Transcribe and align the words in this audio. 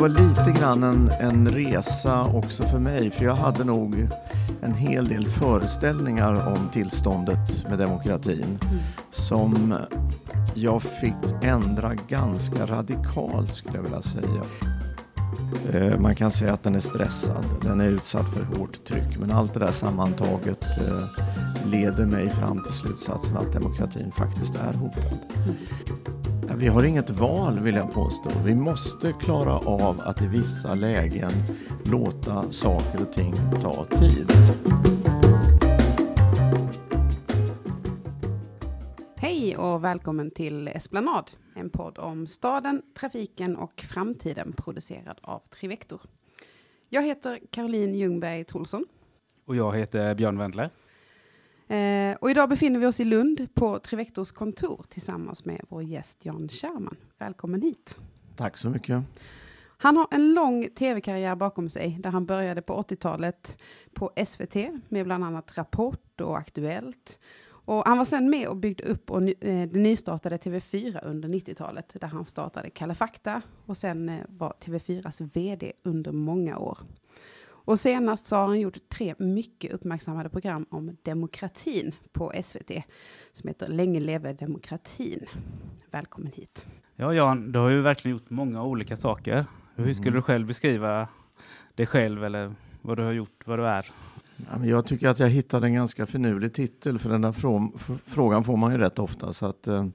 var 0.00 0.08
lite 0.08 0.60
grann 0.60 0.82
en, 0.82 1.10
en 1.20 1.48
resa 1.48 2.24
också 2.24 2.62
för 2.62 2.78
mig, 2.78 3.10
för 3.10 3.24
jag 3.24 3.34
hade 3.34 3.64
nog 3.64 4.08
en 4.62 4.74
hel 4.74 5.08
del 5.08 5.26
föreställningar 5.26 6.48
om 6.48 6.68
tillståndet 6.72 7.68
med 7.68 7.78
demokratin 7.78 8.58
som 9.10 9.74
jag 10.54 10.82
fick 10.82 11.42
ändra 11.42 11.94
ganska 11.94 12.66
radikalt 12.66 13.54
skulle 13.54 13.76
jag 13.76 13.82
vilja 13.82 14.02
säga. 14.02 14.42
Eh, 15.72 15.98
man 16.00 16.14
kan 16.14 16.30
säga 16.30 16.52
att 16.52 16.62
den 16.62 16.74
är 16.74 16.80
stressad, 16.80 17.44
den 17.62 17.80
är 17.80 17.88
utsatt 17.88 18.28
för 18.34 18.58
hårt 18.58 18.84
tryck, 18.84 19.18
men 19.18 19.32
allt 19.32 19.54
det 19.54 19.60
där 19.60 19.72
sammantaget 19.72 20.64
eh, 20.78 21.04
leder 21.70 22.06
mig 22.06 22.30
fram 22.30 22.62
till 22.62 22.72
slutsatsen 22.72 23.36
att 23.36 23.52
demokratin 23.52 24.12
faktiskt 24.12 24.54
är 24.54 24.72
hotad. 24.72 25.18
Ja, 26.50 26.56
Vi 26.56 26.68
har 26.68 26.84
inget 26.84 27.10
val 27.10 27.60
vill 27.60 27.74
jag 27.74 27.92
påstå. 27.92 28.30
Vi 28.44 28.54
måste 28.54 29.12
klara 29.12 29.58
av 29.58 30.00
att 30.00 30.22
i 30.22 30.26
vissa 30.26 30.74
lägen 30.74 31.32
låta 31.84 32.52
saker 32.52 33.02
och 33.02 33.12
ting 33.12 33.34
ta 33.62 33.84
tid. 33.84 34.32
Hej 39.16 39.56
och 39.56 39.84
välkommen 39.84 40.30
till 40.30 40.68
Esplanad, 40.68 41.30
en 41.54 41.70
podd 41.70 41.98
om 41.98 42.26
staden, 42.26 42.82
trafiken 42.98 43.56
och 43.56 43.80
framtiden 43.80 44.52
producerad 44.52 45.18
av 45.22 45.38
Trivector. 45.40 46.00
Jag 46.88 47.02
heter 47.02 47.38
Caroline 47.50 47.94
Ljungberg 47.94 48.44
Tolsson 48.44 48.84
Och 49.46 49.56
jag 49.56 49.76
heter 49.76 50.14
Björn 50.14 50.38
Wendler. 50.38 50.70
Eh, 51.76 52.16
och 52.20 52.30
idag 52.30 52.48
befinner 52.48 52.80
vi 52.80 52.86
oss 52.86 53.00
i 53.00 53.04
Lund 53.04 53.54
på 53.54 53.78
Trivectors 53.78 54.32
kontor 54.32 54.84
tillsammans 54.88 55.44
med 55.44 55.60
vår 55.68 55.82
gäst 55.82 56.24
Jan 56.24 56.48
Scherman. 56.48 56.96
Välkommen 57.18 57.62
hit. 57.62 57.96
Tack 58.36 58.58
så 58.58 58.70
mycket. 58.70 59.02
Han 59.82 59.96
har 59.96 60.06
en 60.10 60.34
lång 60.34 60.68
tv-karriär 60.68 61.34
bakom 61.34 61.68
sig 61.68 61.96
där 62.00 62.10
han 62.10 62.26
började 62.26 62.62
på 62.62 62.82
80-talet 62.82 63.56
på 63.94 64.10
SVT 64.26 64.56
med 64.88 65.04
bland 65.04 65.24
annat 65.24 65.58
Rapport 65.58 66.20
och 66.20 66.38
Aktuellt. 66.38 67.18
Och 67.70 67.86
han 67.86 67.98
var 67.98 68.04
sen 68.04 68.30
med 68.30 68.48
och 68.48 68.56
byggde 68.56 68.84
upp 68.84 69.10
och 69.10 69.22
eh, 69.22 69.68
det 69.68 69.78
nystartade 69.78 70.36
TV4 70.36 71.06
under 71.06 71.28
90-talet 71.28 72.00
där 72.00 72.08
han 72.08 72.24
startade 72.24 72.70
Kalla 72.70 72.94
fakta 72.94 73.42
och 73.66 73.76
sen 73.76 74.08
eh, 74.08 74.20
var 74.28 74.54
TV4s 74.60 75.30
VD 75.34 75.72
under 75.82 76.12
många 76.12 76.58
år. 76.58 76.78
Och 77.70 77.80
senast 77.80 78.26
så 78.26 78.36
har 78.36 78.46
han 78.46 78.60
gjort 78.60 78.78
tre 78.88 79.14
mycket 79.18 79.72
uppmärksammade 79.72 80.28
program 80.28 80.66
om 80.70 80.96
demokratin 81.02 81.94
på 82.12 82.32
SVT 82.44 82.70
som 83.32 83.48
heter 83.48 83.68
Länge 83.68 84.00
leve 84.00 84.32
demokratin. 84.32 85.26
Välkommen 85.90 86.32
hit. 86.32 86.64
Ja, 86.96 87.14
Jan, 87.14 87.52
du 87.52 87.58
har 87.58 87.70
ju 87.70 87.80
verkligen 87.80 88.16
gjort 88.16 88.30
många 88.30 88.62
olika 88.62 88.96
saker. 88.96 89.44
Hur 89.74 89.94
skulle 89.94 90.16
du 90.16 90.22
själv 90.22 90.46
beskriva 90.46 91.08
dig 91.74 91.86
själv 91.86 92.24
eller 92.24 92.54
vad 92.82 92.96
du 92.96 93.02
har 93.02 93.12
gjort, 93.12 93.42
vad 93.46 93.58
du 93.58 93.66
är? 93.66 93.90
Jag 94.64 94.86
tycker 94.86 95.08
att 95.08 95.18
jag 95.18 95.28
hittade 95.28 95.66
en 95.66 95.74
ganska 95.74 96.06
finurlig 96.06 96.54
titel 96.54 96.98
för 96.98 97.10
den 97.10 97.20
där 97.20 97.32
frågan 98.04 98.44
får 98.44 98.56
man 98.56 98.72
ju 98.72 98.78
rätt 98.78 98.98
ofta. 98.98 99.32
Så 99.32 99.46
att, 99.46 99.66
eh, 99.66 99.86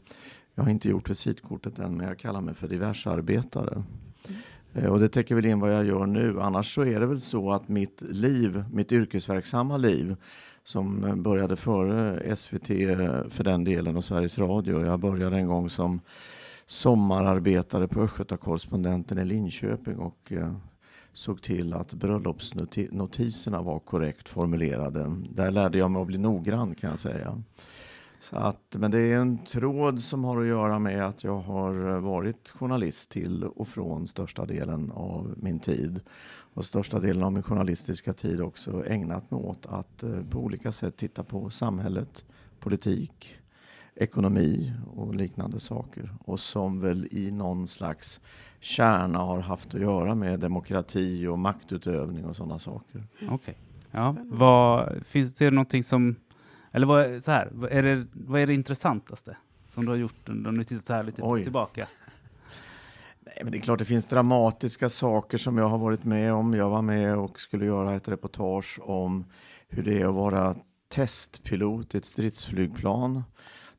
jag 0.54 0.64
har 0.64 0.72
inte 0.72 0.90
gjort 0.90 1.10
visitkortet 1.10 1.80
än 1.80 1.98
men 1.98 2.08
jag 2.08 2.20
kallar 2.20 2.42
mig 2.42 2.54
för 2.54 2.68
diversarbetare. 2.68 3.84
Eh, 4.28 4.34
Eh, 4.76 4.86
och 4.86 5.00
det 5.00 5.10
täcker 5.10 5.36
väl 5.36 5.46
in 5.46 5.60
vad 5.60 5.74
jag 5.74 5.86
gör 5.86 6.06
nu. 6.06 6.42
Annars 6.42 6.76
så 6.76 6.86
är 6.86 7.00
det 7.00 7.06
väl 7.06 7.22
så 7.22 7.52
att 7.52 7.68
mitt 7.68 8.02
liv, 8.02 8.64
mitt 8.72 8.92
yrkesverksamma 8.92 9.78
liv 9.78 10.16
som 10.64 11.04
eh, 11.04 11.16
började 11.16 11.56
före 11.56 12.36
SVT 12.36 12.70
eh, 12.70 13.28
för 13.30 13.44
den 13.44 13.64
delen 13.64 13.98
och 13.98 14.06
Sveriges 14.06 14.38
Radio. 14.38 14.86
Jag 14.86 15.00
började 15.00 15.36
en 15.38 15.48
gång 15.48 15.70
som 15.70 16.02
sommararbetare 16.66 17.88
på 17.88 18.02
Östgötakorrespondenten 18.02 19.18
i 19.18 19.26
Linköping 19.26 19.98
och 19.98 20.32
såg 21.14 21.42
till 21.42 21.74
att 21.74 21.94
bröllopsnotiserna 21.94 23.62
var 23.62 23.80
korrekt 23.80 24.30
formulerade. 24.30 25.12
Där 25.30 25.52
lärde 25.52 25.78
jag 25.78 25.92
mig 25.92 26.02
att 26.02 26.08
bli 26.08 26.18
noggrann 26.18 26.76
kan 26.76 26.90
jag 26.90 27.00
säga. 27.00 27.42
Så 28.30 28.36
att, 28.36 28.76
men 28.80 28.92
det 28.92 29.00
är 29.00 29.18
en 29.18 29.38
tråd 29.38 30.00
som 30.00 30.24
har 30.24 30.42
att 30.42 30.48
göra 30.48 30.80
med 30.80 31.06
att 31.06 31.24
jag 31.24 31.40
har 31.40 32.00
varit 32.00 32.50
journalist 32.50 33.10
till 33.10 33.44
och 33.44 33.68
från 33.68 34.08
största 34.08 34.46
delen 34.46 34.92
av 34.92 35.34
min 35.38 35.60
tid. 35.60 36.02
Och 36.54 36.66
största 36.66 37.00
delen 37.00 37.24
av 37.24 37.34
min 37.34 37.44
journalistiska 37.44 38.14
tid 38.14 38.42
också 38.42 38.86
ägnat 38.86 39.32
mig 39.32 39.42
åt 39.42 39.66
att 39.66 40.04
eh, 40.04 40.22
på 40.30 40.40
olika 40.40 40.72
sätt 40.72 40.98
titta 40.98 41.24
på 41.24 41.50
samhället, 41.50 42.26
politik, 42.60 43.36
ekonomi 43.96 44.74
och 44.96 45.16
liknande 45.16 45.60
saker. 45.60 46.10
Och 46.20 46.40
som 46.40 46.80
väl 46.80 47.08
i 47.12 47.32
någon 47.32 47.68
slags 47.68 48.22
kärna 48.60 49.20
har 49.20 49.40
haft 49.40 49.76
att 49.76 49.82
göra 49.82 50.16
med 50.16 50.40
demokrati 50.40 51.28
och 51.28 51.40
maktutövning 51.40 52.26
och 52.26 52.36
sådana 52.36 52.60
saker. 52.60 53.08
Okej. 53.30 53.58
Ja, 53.92 54.16
vad, 54.24 55.06
finns 55.06 55.34
det 55.34 55.52
någonting 55.52 55.84
som, 55.84 56.16
eller 56.76 56.88
vad, 56.88 57.24
så 57.24 57.32
här, 57.32 57.50
vad 57.52 57.72
är, 57.72 57.84
det, 57.84 58.08
vad 58.14 58.42
är 58.42 58.48
det 58.48 58.54
intressantaste 58.54 59.38
som 59.70 59.86
du 59.86 59.92
har 59.92 59.98
gjort 59.98 60.30
om 60.30 60.58
du 60.58 60.64
tittar 60.64 60.86
så 60.86 60.94
här 60.94 61.04
lite 61.04 61.22
Oj. 61.24 61.44
tillbaka? 61.44 61.88
Nej, 63.20 63.40
men 63.44 63.52
det 63.52 63.58
är 63.58 63.62
klart 63.62 63.80
det 63.80 63.86
finns 63.86 64.08
dramatiska 64.08 64.90
saker 64.90 65.38
som 65.38 65.58
jag 65.58 65.70
har 65.70 65.78
varit 65.78 66.04
med 66.04 66.34
om. 66.34 66.54
Jag 66.54 66.70
var 66.70 66.82
med 66.82 67.18
och 67.18 67.40
skulle 67.40 67.66
göra 67.66 67.96
ett 67.96 68.08
reportage 68.08 68.80
om 68.82 69.26
hur 69.68 69.84
det 69.84 70.02
är 70.02 70.08
att 70.08 70.16
vara 70.16 70.56
testpilot 70.90 71.96
i 71.96 71.98
ett 71.98 72.06
stridsflygplan. 72.06 73.24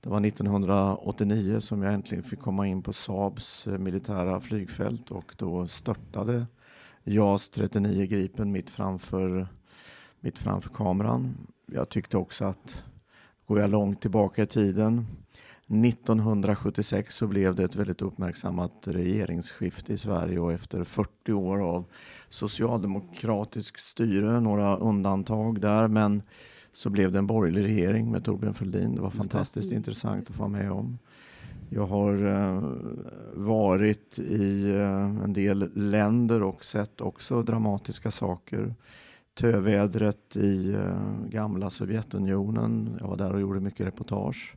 Det 0.00 0.08
var 0.08 0.26
1989 0.26 1.60
som 1.60 1.82
jag 1.82 1.94
äntligen 1.94 2.24
fick 2.24 2.40
komma 2.40 2.66
in 2.66 2.82
på 2.82 2.92
Saabs 2.92 3.66
eh, 3.66 3.78
militära 3.78 4.40
flygfält 4.40 5.10
och 5.10 5.34
då 5.36 5.68
störtade 5.68 6.46
JAS 7.04 7.50
39 7.50 8.06
Gripen 8.06 8.52
mitt 8.52 8.70
framför, 8.70 9.48
mitt 10.20 10.38
framför 10.38 10.70
kameran. 10.70 11.34
Jag 11.72 11.88
tyckte 11.88 12.16
också 12.16 12.44
att, 12.44 12.82
går 13.46 13.60
jag 13.60 13.70
långt 13.70 14.00
tillbaka 14.00 14.42
i 14.42 14.46
tiden, 14.46 15.06
1976 15.68 17.14
så 17.16 17.26
blev 17.26 17.54
det 17.54 17.64
ett 17.64 17.76
väldigt 17.76 18.02
uppmärksammat 18.02 18.72
regeringsskifte 18.84 19.92
i 19.92 19.98
Sverige 19.98 20.38
och 20.38 20.52
efter 20.52 20.84
40 20.84 21.32
år 21.32 21.62
av 21.62 21.84
socialdemokratisk 22.28 23.78
styre, 23.78 24.40
några 24.40 24.76
undantag 24.76 25.60
där, 25.60 25.88
men 25.88 26.22
så 26.72 26.90
blev 26.90 27.12
det 27.12 27.18
en 27.18 27.26
borgerlig 27.26 27.64
regering 27.64 28.10
med 28.10 28.24
Torbjörn 28.24 28.54
Fälldin. 28.54 28.94
Det 28.94 29.00
var 29.00 29.10
fantastiskt 29.10 29.66
Mm. 29.66 29.76
intressant 29.76 30.30
att 30.30 30.38
vara 30.38 30.48
med 30.48 30.72
om. 30.72 30.98
Jag 31.70 31.86
har 31.86 32.26
eh, 32.26 32.72
varit 33.34 34.18
i 34.18 34.70
eh, 34.70 35.24
en 35.24 35.32
del 35.32 35.70
länder 35.74 36.42
och 36.42 36.64
sett 36.64 37.00
också 37.00 37.42
dramatiska 37.42 38.10
saker. 38.10 38.74
Tövädret 39.40 40.36
i 40.36 40.72
eh, 40.74 41.28
gamla 41.28 41.70
Sovjetunionen. 41.70 42.96
Jag 43.00 43.08
var 43.08 43.16
där 43.16 43.32
och 43.34 43.40
gjorde 43.40 43.60
mycket 43.60 43.86
reportage. 43.86 44.56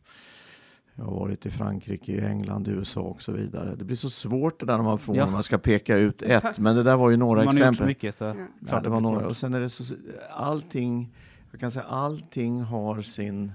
Jag 0.95 1.06
har 1.06 1.12
varit 1.19 1.45
i 1.45 1.50
Frankrike, 1.50 2.12
i 2.12 2.19
England, 2.22 2.67
i 2.67 2.72
USA 2.72 3.01
och 3.01 3.22
så 3.22 3.31
vidare. 3.31 3.75
Det 3.75 3.84
blir 3.85 3.95
så 3.95 4.09
svårt 4.09 4.59
det 4.59 4.66
där 4.66 4.78
när 4.78 4.84
man 4.84 5.00
får 5.00 5.16
Ja. 5.16 5.25
när 5.25 5.31
man 5.31 5.44
ska 5.44 5.57
peka 5.57 5.97
ut 5.97 6.22
ett. 6.22 6.57
Men 6.59 6.75
det 6.75 6.84
där 6.84 6.97
var 6.97 7.09
ju 7.09 7.17
några 7.17 7.44
Man 7.44 7.47
har 7.47 7.53
gjort 7.53 7.59
så 7.59 7.63
exempel. 7.69 7.88
mycket 7.88 8.16
så 8.16 8.23
Ja. 8.23 8.34
klart 8.34 8.47
Ja, 8.72 8.79
det 8.79 8.90
var 8.90 9.00
några. 9.01 9.28
Och 9.28 9.38
sen 9.38 9.53
är 9.53 9.62
det 9.62 9.69
så, 9.69 9.94
allting, 10.35 11.16
jag 11.51 11.59
kan 11.59 11.72
säga 11.72 11.85
allting 11.85 12.61
har 12.61 13.01
sin 13.01 13.51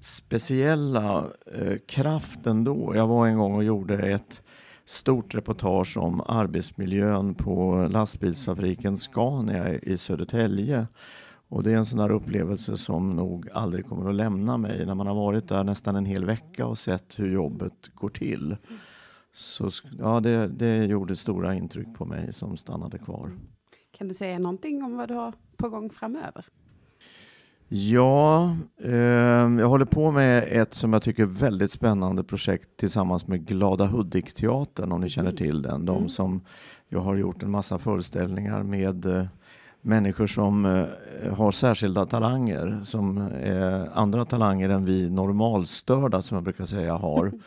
speciella 0.00 1.24
eh, 1.54 1.76
kraft 1.88 2.46
ändå. 2.46 2.92
Jag 2.96 3.06
var 3.06 3.26
en 3.26 3.38
gång 3.38 3.54
och 3.54 3.64
gjorde 3.64 3.94
ett 4.10 4.42
stort 4.86 5.34
reportage 5.34 5.96
om 5.96 6.20
arbetsmiljön 6.26 7.34
på 7.34 7.88
lastbilsfabriken 7.90 8.98
Scania 8.98 9.78
i 9.78 9.98
Södertälje. 9.98 10.86
Och 11.48 11.62
det 11.62 11.72
är 11.72 11.76
en 11.76 11.86
sån 11.86 11.98
där 11.98 12.10
upplevelse 12.10 12.76
som 12.76 13.16
nog 13.16 13.50
aldrig 13.50 13.86
kommer 13.86 14.08
att 14.08 14.14
lämna 14.14 14.58
mig. 14.58 14.86
När 14.86 14.94
man 14.94 15.06
har 15.06 15.14
varit 15.14 15.48
där 15.48 15.64
nästan 15.64 15.96
en 15.96 16.04
hel 16.04 16.24
vecka 16.24 16.66
och 16.66 16.78
sett 16.78 17.18
hur 17.18 17.32
jobbet 17.32 17.90
går 17.94 18.08
till. 18.08 18.56
Så 19.34 19.70
ja, 19.98 20.20
det, 20.20 20.48
det 20.48 20.84
gjorde 20.84 21.16
stora 21.16 21.54
intryck 21.54 21.94
på 21.94 22.04
mig 22.04 22.32
som 22.32 22.56
stannade 22.56 22.98
kvar. 22.98 23.30
Kan 23.98 24.08
du 24.08 24.14
säga 24.14 24.38
någonting 24.38 24.82
om 24.82 24.96
vad 24.96 25.08
du 25.08 25.14
har 25.14 25.32
på 25.56 25.68
gång 25.68 25.90
framöver? 25.90 26.44
Ja, 27.68 28.56
eh, 28.84 28.92
jag 28.92 29.68
håller 29.68 29.84
på 29.84 30.10
med 30.10 30.44
ett 30.50 30.74
som 30.74 30.92
jag 30.92 31.02
tycker 31.02 31.26
väldigt 31.26 31.70
spännande 31.70 32.24
projekt 32.24 32.68
tillsammans 32.76 33.26
med 33.26 33.46
Glada 33.46 33.86
Hudik-teatern, 33.86 34.92
om 34.92 35.00
ni 35.00 35.08
känner 35.08 35.32
till 35.32 35.62
den. 35.62 35.84
De 35.86 35.96
Mm. 35.96 36.08
som 36.08 36.40
jag 36.88 37.00
har 37.00 37.16
gjort 37.16 37.42
en 37.42 37.50
massa 37.50 37.78
föreställningar 37.78 38.62
med 38.62 39.06
eh, 39.06 39.24
människor 39.80 40.26
som 40.26 40.64
eh, 40.64 41.32
har 41.34 41.52
särskilda 41.52 42.06
talanger, 42.06 42.80
som 42.84 43.18
är 43.42 43.88
andra 43.98 44.24
talanger 44.24 44.68
än 44.70 44.84
vi 44.84 45.10
normalstörda, 45.10 46.22
som 46.22 46.34
jag 46.34 46.44
brukar 46.44 46.64
säga, 46.64 46.94
har. 46.94 47.32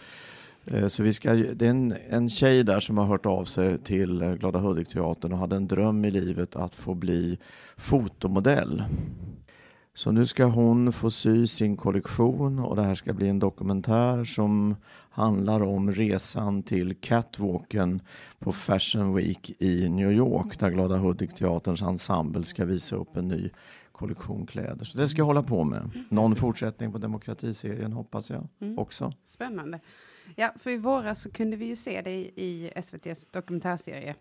Eh, 0.65 0.87
Så 0.87 1.03
vi 1.03 1.13
ska, 1.13 1.33
det 1.33 1.65
är 1.65 1.69
en, 1.69 1.93
en 2.09 2.29
tjej 2.29 2.63
där 2.63 2.79
som 2.79 2.97
har 2.97 3.05
hört 3.05 3.25
av 3.25 3.45
sig 3.45 3.77
till 3.77 4.21
eh, 4.21 4.33
Glada 4.33 4.59
Hudik-teatern 4.59 5.33
och 5.33 5.37
hade 5.39 5.55
en 5.55 5.67
dröm 5.67 6.05
i 6.05 6.11
livet 6.11 6.55
att 6.55 6.75
få 6.75 6.93
bli 6.93 7.37
fotomodell. 7.77 8.83
Så 9.93 10.11
nu 10.11 10.25
ska 10.25 10.45
hon 10.45 10.93
få 10.93 11.11
sy 11.11 11.47
sin 11.47 11.77
kollektion 11.77 12.59
och 12.59 12.75
det 12.75 12.83
här 12.83 12.95
ska 12.95 13.13
bli 13.13 13.27
en 13.27 13.39
dokumentär 13.39 14.23
som 14.25 14.75
handlar 15.09 15.61
om 15.63 15.91
resan 15.91 16.63
till 16.63 16.95
catwalken 16.95 18.01
på 18.39 18.51
Fashion 18.51 19.13
Week 19.15 19.51
i 19.61 19.89
New 19.89 20.11
York 20.11 20.59
där 20.59 20.69
Glada 20.71 20.97
Hudik-teaterns 20.97 21.81
ensemble 21.81 22.43
ska 22.43 22.65
visa 22.65 22.95
upp 22.95 23.17
en 23.17 23.27
ny 23.27 23.49
kollektion 23.91 24.45
kläder. 24.45 24.85
Så 24.85 24.97
det 24.97 25.07
ska 25.07 25.17
jag 25.17 25.25
hålla 25.25 25.43
på 25.43 25.63
med. 25.63 25.89
Någon 26.09 26.35
fortsättning 26.35 26.91
på 26.91 26.97
demokratiserien 26.97 27.93
hoppas 27.93 28.29
jag 28.29 28.47
Mm. 28.61 28.79
också. 28.79 29.11
Spännande. 29.25 29.79
Ja, 30.35 30.53
för 30.57 30.71
i 30.71 30.77
våras 30.77 31.21
så 31.21 31.31
kunde 31.31 31.57
vi 31.57 31.65
ju 31.65 31.75
se 31.75 32.01
dig 32.01 32.31
i 32.35 32.71
SVTs 32.75 33.27
dokumentärserie 33.31 34.15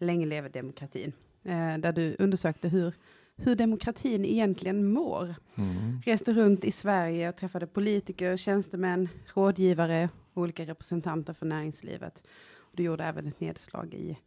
Länge 0.00 0.26
lever 0.26 0.48
demokratin, 0.48 1.12
eh, 1.44 1.78
där 1.78 1.92
du 1.92 2.16
undersökte 2.18 2.68
hur, 2.68 2.94
hur 3.38 3.56
demokratin 3.56 4.24
egentligen 4.24 4.92
mår. 4.92 5.34
Mm. 5.54 6.00
Reste 6.04 6.32
runt 6.32 6.64
i 6.64 6.72
Sverige 6.72 7.28
och 7.28 7.36
träffade 7.36 7.66
politiker, 7.66 8.36
tjänstemän, 8.36 9.08
rådgivare 9.34 10.08
och 10.34 10.42
olika 10.42 10.64
representanter 10.64 11.32
för 11.32 11.46
näringslivet. 11.46 12.22
Och 12.58 12.76
du 12.76 12.82
gjorde 12.82 13.04
även 13.04 13.26
ett 13.26 13.40
nedslag 13.40 13.94
i, 13.94 14.18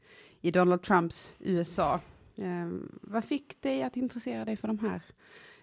i 0.42 0.52
Donald 0.52 0.82
Trumps 0.82 1.34
USA. 1.40 2.00
Eh, 2.36 2.70
vad 3.02 3.24
fick 3.24 3.62
dig 3.62 3.84
att 3.84 3.98
intressera 3.98 4.46
dig 4.46 4.58
för 4.58 4.68
de 4.68 4.80
här 4.80 5.02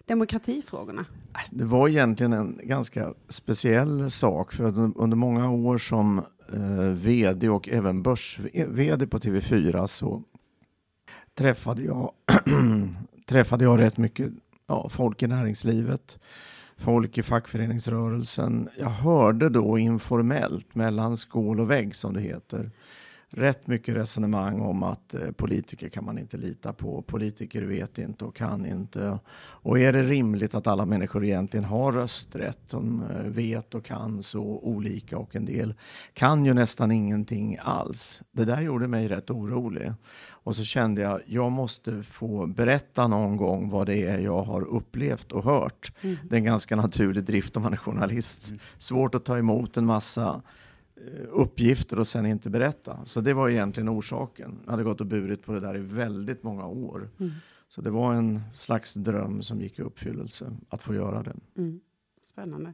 demokratifrågorna? 0.04 1.04
Det 1.50 1.64
var 1.64 1.88
egentligen 1.88 2.32
en 2.32 2.60
ganska 2.62 3.14
speciell 3.28 4.10
sak 4.10 4.52
för 4.52 4.92
under 4.96 5.16
många 5.16 5.50
år 5.50 5.78
som 5.78 6.18
eh, 6.52 6.92
vd 6.94 7.48
och 7.48 7.68
även 7.68 8.02
börs-vd 8.02 9.06
på 9.06 9.18
TV4 9.18 9.86
så 9.86 10.22
träffade 11.34 11.82
jag, 11.82 12.12
träffade 13.28 13.64
jag 13.64 13.80
rätt 13.80 13.98
mycket 13.98 14.30
ja, 14.66 14.88
folk 14.88 15.22
i 15.22 15.26
näringslivet, 15.26 16.18
folk 16.76 17.18
i 17.18 17.22
fackföreningsrörelsen. 17.22 18.68
Jag 18.78 18.90
hörde 18.90 19.48
då 19.48 19.78
informellt 19.78 20.74
mellan 20.74 21.16
skål 21.16 21.60
och 21.60 21.70
vägg 21.70 21.94
som 21.94 22.14
det 22.14 22.20
heter 22.20 22.70
rätt 23.30 23.66
mycket 23.66 23.96
resonemang 23.96 24.60
om 24.60 24.82
att 24.82 25.14
eh, 25.14 25.30
politiker 25.30 25.88
kan 25.88 26.04
man 26.04 26.18
inte 26.18 26.36
lita 26.36 26.72
på. 26.72 27.02
Politiker 27.02 27.62
vet 27.62 27.98
inte 27.98 28.24
och 28.24 28.36
kan 28.36 28.66
inte. 28.66 29.18
Och 29.38 29.78
är 29.78 29.92
det 29.92 30.02
rimligt 30.02 30.54
att 30.54 30.66
alla 30.66 30.86
människor 30.86 31.24
egentligen 31.24 31.64
har 31.64 31.92
rösträtt? 31.92 32.60
Som 32.66 33.02
eh, 33.02 33.22
vet 33.22 33.74
och 33.74 33.84
kan 33.84 34.22
så 34.22 34.42
olika 34.62 35.18
och 35.18 35.36
en 35.36 35.44
del 35.44 35.74
kan 36.12 36.44
ju 36.44 36.54
nästan 36.54 36.92
ingenting 36.92 37.58
alls. 37.62 38.22
Det 38.32 38.44
där 38.44 38.60
gjorde 38.60 38.88
mig 38.88 39.08
rätt 39.08 39.30
orolig. 39.30 39.92
Och 40.48 40.56
så 40.56 40.64
kände 40.64 41.00
jag, 41.00 41.20
jag 41.26 41.52
måste 41.52 42.02
få 42.02 42.46
berätta 42.46 43.08
någon 43.08 43.36
gång 43.36 43.70
vad 43.70 43.86
det 43.86 44.02
är 44.02 44.18
jag 44.18 44.42
har 44.42 44.62
upplevt 44.62 45.32
och 45.32 45.44
hört. 45.44 45.92
Mm. 46.00 46.16
Det 46.24 46.34
är 46.34 46.38
en 46.38 46.44
ganska 46.44 46.76
naturlig 46.76 47.24
drift 47.24 47.56
om 47.56 47.62
man 47.62 47.72
är 47.72 47.76
journalist. 47.76 48.52
Svårt 48.78 49.14
att 49.14 49.24
ta 49.24 49.38
emot 49.38 49.76
en 49.76 49.86
massa 49.86 50.42
eh, 50.96 51.26
uppgifter 51.30 51.98
och 51.98 52.06
sen 52.06 52.26
inte 52.26 52.50
berätta. 52.50 53.04
Så 53.04 53.20
det 53.20 53.34
var 53.34 53.48
egentligen 53.48 53.88
orsaken. 53.88 54.58
Jag 54.64 54.70
hade 54.70 54.82
gått 54.82 55.00
och 55.00 55.06
burit 55.06 55.42
på 55.42 55.52
det 55.52 55.60
där 55.60 55.76
i 55.76 55.80
väldigt 55.80 56.42
många 56.42 56.66
år. 56.66 57.08
Mm. 57.18 57.32
Så 57.68 57.80
det 57.80 57.90
var 57.90 58.14
en 58.14 58.40
slags 58.54 58.94
dröm 58.94 59.42
som 59.42 59.60
gick 59.60 59.78
i 59.78 59.82
uppfyllelse 59.82 60.56
att 60.68 60.82
få 60.82 60.94
göra 60.94 61.22
det. 61.22 61.36
Mm. 61.56 61.80
Spännande. 62.32 62.72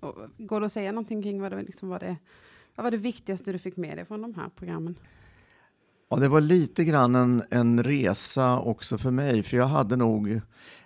Och, 0.00 0.14
går 0.38 0.60
det 0.60 0.66
att 0.66 0.72
säga 0.72 0.92
någonting 0.92 1.22
kring 1.22 1.40
vad 1.40 1.52
det, 1.52 1.62
liksom 1.62 1.88
var 1.88 1.98
det, 1.98 2.16
vad 2.74 2.84
var 2.84 2.90
det 2.90 2.96
viktigaste 2.96 3.52
du 3.52 3.58
fick 3.58 3.76
med 3.76 3.98
dig 3.98 4.04
från 4.04 4.22
de 4.22 4.34
här 4.34 4.48
programmen? 4.56 4.96
Ja, 6.12 6.18
det 6.18 6.28
var 6.28 6.40
lite 6.40 6.84
grann 6.84 7.14
en, 7.14 7.42
en 7.50 7.82
resa 7.82 8.58
också 8.58 8.98
för 8.98 9.10
mig, 9.10 9.42
för 9.42 9.56
jag 9.56 9.66
hade 9.66 9.96
nog 9.96 10.40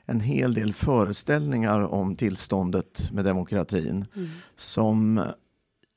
en 0.04 0.20
hel 0.20 0.54
del 0.54 0.72
föreställningar 0.72 1.80
om 1.80 2.16
tillståndet 2.16 3.10
med 3.12 3.24
demokratin 3.24 4.04
Mm. 4.14 4.28
som 4.56 5.20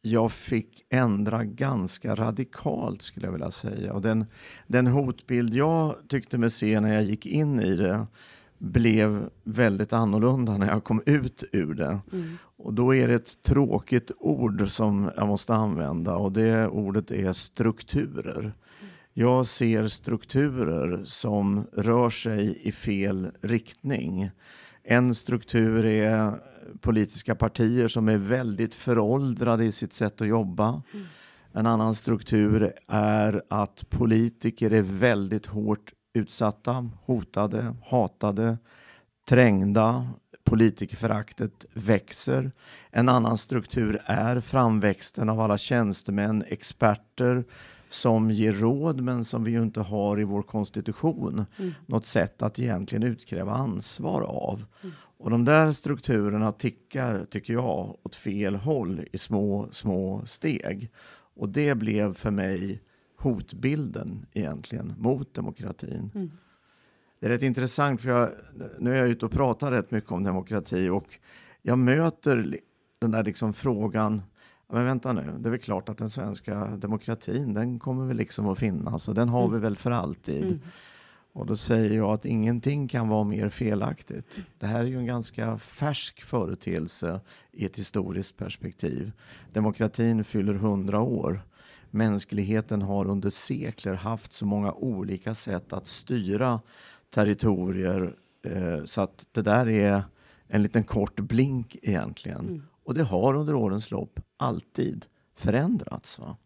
jag 0.02 0.32
fick 0.32 0.86
ändra 0.90 1.44
ganska 1.44 2.16
radikalt 2.16 3.02
skulle 3.02 3.28
jag 3.28 3.32
vilja 3.32 3.52
säga. 3.52 3.94
Och 3.94 4.02
den, 4.02 4.26
den 4.68 4.88
hotbild 4.88 5.54
jag 5.54 5.96
tyckte 6.08 6.38
mig 6.38 6.50
se 6.50 6.80
när 6.80 6.94
jag 6.94 7.04
gick 7.04 7.26
in 7.26 7.60
i 7.60 7.76
det 7.76 8.08
blev 8.58 9.30
väldigt 9.44 9.94
annorlunda 9.94 10.58
när 10.58 10.68
jag 10.68 10.84
kom 10.84 11.02
ut 11.06 11.44
ur 11.52 11.74
det. 11.74 12.00
Mm. 12.12 12.38
Och 12.58 12.74
då 12.74 12.96
är 12.96 13.08
det 13.08 13.16
ett 13.16 13.44
tråkigt 13.44 14.12
ord 14.20 14.72
som 14.72 15.12
jag 15.16 15.28
måste 15.28 15.54
använda 15.54 16.16
och 16.16 16.32
det 16.32 16.68
ordet 16.68 17.12
är 17.12 17.34
strukturer. 17.34 18.54
Jag 19.20 19.48
ser 19.48 19.88
strukturer 19.88 21.04
som 21.06 21.68
rör 21.74 22.10
sig 22.10 22.68
i 22.68 22.72
fel 22.72 23.32
riktning. 23.42 24.32
En 24.84 25.16
struktur 25.16 25.86
är 25.86 26.34
politiska 26.82 27.36
partier 27.36 27.88
som 27.88 28.10
är 28.10 28.18
väldigt 28.18 28.76
föråldrade 28.76 29.66
i 29.66 29.72
sitt 29.72 29.94
sätt 29.94 30.22
att 30.22 30.28
jobba. 30.28 30.82
En 31.52 31.66
annan 31.66 31.96
struktur 31.96 32.74
är 32.88 33.44
att 33.50 33.90
politiker 33.90 34.72
är 34.72 34.82
väldigt 34.82 35.46
hårt 35.46 35.94
utsatta, 36.14 36.90
hotade, 37.06 37.76
hatade, 37.86 38.58
trängda. 39.30 40.08
Politikerföraktet 40.44 41.66
växer. 41.74 42.52
En 42.92 43.10
annan 43.10 43.38
struktur 43.38 44.02
är 44.06 44.40
framväxten 44.40 45.30
av 45.30 45.40
alla 45.40 45.58
tjänstemän, 45.58 46.44
experter 46.48 47.44
som 47.90 48.32
ger 48.32 48.54
råd 48.54 49.02
men 49.02 49.26
som 49.26 49.44
vi 49.44 49.52
ju 49.52 49.64
inte 49.64 49.82
har 49.82 50.20
i 50.20 50.24
vår 50.24 50.42
konstitution 50.44 51.46
Mm. 51.58 51.72
något 51.86 52.06
sätt 52.06 52.42
att 52.42 52.60
egentligen 52.60 53.04
utkräva 53.04 53.54
ansvar 53.54 54.22
av. 54.22 54.66
Och 55.18 55.30
de 55.30 55.46
där 55.46 55.72
strukturerna 55.72 56.52
tickar, 56.52 57.26
tycker 57.30 57.54
jag, 57.54 57.98
åt 58.04 58.16
fel 58.16 58.56
håll 58.56 59.06
i 59.12 59.18
små, 59.18 59.68
små 59.72 60.26
steg. 60.26 60.92
Och 61.36 61.50
det 61.50 61.76
blev 61.76 62.14
för 62.14 62.32
mig 62.32 62.82
hotbilden 63.18 64.26
egentligen 64.34 64.94
mot 64.98 65.34
demokratin. 65.34 66.12
Mm. 66.16 66.32
Det 67.20 67.26
är 67.26 67.30
rätt 67.30 67.42
intressant 67.42 68.02
för 68.02 68.10
jag, 68.10 68.30
nu 68.80 68.94
är 68.94 68.98
jag 68.98 69.10
ute 69.10 69.26
och 69.26 69.32
pratar 69.32 69.72
rätt 69.72 69.92
mycket 69.92 70.12
om 70.12 70.24
demokrati 70.24 70.90
och 70.90 71.20
jag 71.62 71.80
möter 71.80 72.58
den 73.00 73.12
där 73.12 73.24
liksom 73.24 73.54
frågan 73.54 74.14
"Ja, 74.18 74.39
men 74.72 74.86
vänta 74.86 75.14
nu, 75.14 75.36
det 75.40 75.50
är 75.50 75.52
väl 75.52 75.60
klart 75.60 75.90
att 75.90 75.98
den 75.98 76.10
svenska 76.10 76.66
demokratin 76.66 77.54
den 77.54 77.80
kommer 77.80 78.06
väl 78.06 78.18
liksom 78.18 78.48
att 78.48 78.60
finnas 78.60 79.08
och 79.08 79.16
den 79.16 79.30
har 79.30 79.50
vi 79.50 79.60
väl 79.60 79.78
för 79.78 79.92
alltid. 79.92 80.44
Mm. 80.44 80.60
Och 81.34 81.46
då 81.46 81.58
säger 81.58 81.98
jag 81.98 82.10
att 82.10 82.26
ingenting 82.26 82.88
kan 82.88 83.08
vara 83.08 83.24
mer 83.24 83.50
felaktigt. 83.50 84.44
Det 84.60 84.68
här 84.68 84.80
är 84.80 84.86
ju 84.86 84.98
en 84.98 85.06
ganska 85.06 85.58
färsk 85.58 86.22
företeelse 86.22 87.22
i 87.52 87.66
ett 87.66 87.78
historiskt 87.78 88.38
perspektiv. 88.38 89.12
Demokratin 89.54 90.24
fyller 90.24 90.54
hundra 90.54 91.02
år. 91.02 91.42
Mänskligheten 91.92 92.82
har 92.82 93.08
under 93.08 93.30
sekler 93.30 93.94
haft 93.94 94.34
så 94.34 94.46
många 94.46 94.72
olika 94.72 95.36
sätt 95.36 95.74
att 95.74 95.88
styra 95.88 96.62
territorier 97.10 98.16
eh, 98.42 98.84
så 98.86 99.02
att 99.02 99.26
det 99.32 99.42
där 99.42 99.70
är 99.70 100.04
en 100.48 100.64
liten 100.64 100.84
kort 100.84 101.20
blink 101.20 101.78
egentligen. 101.82 102.40
Mm. 102.40 102.64
Och 102.84 102.94
det 102.94 103.04
har 103.04 103.34
under 103.34 103.56
årens 103.56 103.92
lopp 103.92 104.20
alltid 104.38 105.06
förändrats. 105.36 106.20
Va? 106.20 106.38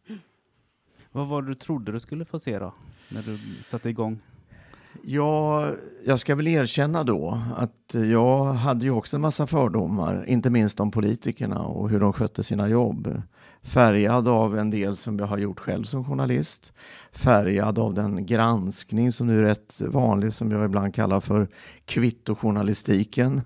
Vad 1.11 1.27
var 1.27 1.41
det 1.41 1.47
du 1.47 1.55
trodde 1.55 1.91
du 1.91 1.99
skulle 1.99 2.25
få 2.25 2.39
se 2.39 2.59
då? 2.59 2.73
När 3.09 3.21
du 3.21 3.37
satte 3.67 3.89
igång? 3.89 4.19
Ja, 5.01 5.69
jag 6.05 6.19
ska 6.19 6.35
väl 6.35 6.47
erkänna 6.47 7.03
då 7.03 7.41
att 7.57 7.95
jag 8.09 8.45
hade 8.45 8.85
ju 8.85 8.91
också 8.91 9.17
en 9.17 9.21
massa 9.21 9.47
fördomar, 9.47 10.25
inte 10.27 10.49
minst 10.49 10.79
om 10.79 10.91
politikerna 10.91 11.59
och 11.61 11.89
hur 11.89 11.99
de 11.99 12.13
skötte 12.13 12.43
sina 12.43 12.67
jobb. 12.67 13.21
Färgad 13.61 14.27
av 14.27 14.57
en 14.57 14.69
del 14.69 14.95
som 14.95 15.19
jag 15.19 15.25
har 15.25 15.37
gjort 15.37 15.59
själv 15.59 15.83
som 15.83 16.05
journalist. 16.05 16.73
Färgad 17.11 17.79
av 17.79 17.93
den 17.93 18.25
granskning 18.25 19.11
som 19.11 19.27
nu 19.27 19.39
är 19.39 19.43
rätt 19.43 19.81
vanlig, 19.81 20.33
som 20.33 20.51
jag 20.51 20.65
ibland 20.65 20.95
kallar 20.95 21.19
för 21.19 21.47
kvittojournalistiken. 21.85 23.41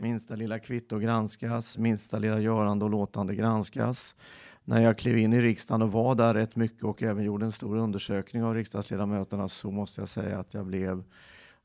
Minsta 0.00 0.36
lilla 0.36 0.58
kvitto 0.58 0.98
granskas, 0.98 1.78
minsta 1.78 2.18
lilla 2.18 2.40
görande 2.40 2.84
och 2.84 2.90
låtande 2.90 3.34
granskas. 3.34 4.16
När 4.64 4.82
jag 4.82 4.98
klev 4.98 5.18
in 5.18 5.32
i 5.32 5.42
riksdagen 5.42 5.82
och 5.82 5.92
var 5.92 6.14
där 6.14 6.34
rätt 6.34 6.56
mycket 6.56 6.84
och 6.84 7.02
även 7.02 7.24
gjorde 7.24 7.44
en 7.44 7.52
stor 7.52 7.76
undersökning 7.76 8.44
av 8.44 8.54
riksdagsledamöterna 8.54 9.48
så 9.48 9.70
måste 9.70 10.00
jag 10.00 10.08
säga 10.08 10.38
att 10.38 10.54
jag 10.54 10.66
blev 10.66 11.04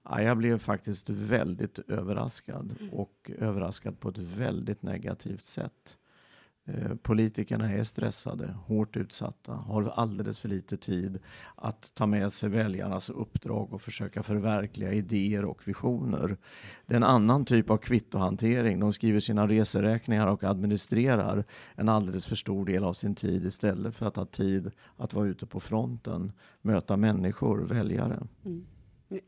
Ja, 0.03 0.21
jag 0.21 0.38
blev 0.38 0.59
faktiskt 0.59 1.09
väldigt 1.09 1.79
överraskad 1.79 2.75
och 2.91 3.31
överraskad 3.38 4.00
på 4.00 4.09
ett 4.09 4.17
väldigt 4.17 4.81
negativt 4.81 5.45
sätt. 5.45 5.97
Eh, 6.65 6.96
politikerna 6.96 7.72
är 7.72 7.84
stressade, 7.84 8.56
hårt 8.65 8.98
utsatta, 8.98 9.53
har 9.53 9.84
alldeles 9.96 10.39
för 10.39 10.50
lite 10.50 10.77
tid 10.77 11.20
att 11.56 11.91
ta 11.94 12.06
med 12.06 12.34
sig 12.34 12.50
väljarnas 12.50 13.10
uppdrag 13.10 13.74
och 13.74 13.82
försöka 13.82 14.24
förverkliga 14.24 14.94
idéer 14.94 15.46
och 15.46 15.68
visioner. 15.68 16.38
Det 16.86 16.94
är 16.94 16.98
en 16.98 17.03
annan 17.03 17.46
typ 17.46 17.70
av 17.70 17.77
kvittohantering. 17.77 18.80
De 18.80 18.94
skriver 18.94 19.20
sina 19.20 19.48
reseräkningar 19.48 20.27
och 20.27 20.44
administrerar 20.44 21.46
en 21.75 21.89
alldeles 21.89 22.27
för 22.27 22.36
stor 22.36 22.65
del 22.65 22.84
av 22.84 22.94
sin 22.94 23.15
tid 23.15 23.46
istället 23.46 23.96
för 23.96 24.06
att 24.06 24.15
ha 24.15 24.25
tid 24.25 24.72
att 24.98 25.13
vara 25.13 25.27
ute 25.27 25.46
på 25.46 25.60
fronten, 25.60 26.32
möta 26.62 26.98
människor, 26.98 27.58
väljare. 27.58 28.27
Mm. 28.46 28.65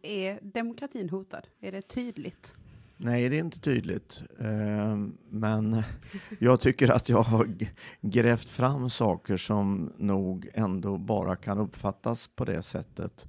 Är 0.01 0.39
demokratin 0.41 1.09
hotad? 1.09 1.47
Är 1.59 1.71
det 1.71 1.81
tydligt? 1.81 2.53
Nej, 3.03 3.29
det 3.29 3.35
är 3.35 3.39
inte 3.39 3.59
tydligt. 3.59 4.23
Eh, 4.39 4.97
men 5.29 5.83
jag 6.39 6.61
tycker 6.61 6.91
att 6.91 7.09
jag 7.09 7.21
har 7.21 7.55
grävt 8.01 8.49
fram 8.49 8.89
saker 8.89 9.37
som 9.37 9.93
nog 9.97 10.49
ändå 10.53 10.97
bara 10.97 11.35
kan 11.35 11.57
uppfattas 11.57 12.27
på 12.27 12.45
det 12.45 12.61
sättet. 12.61 13.27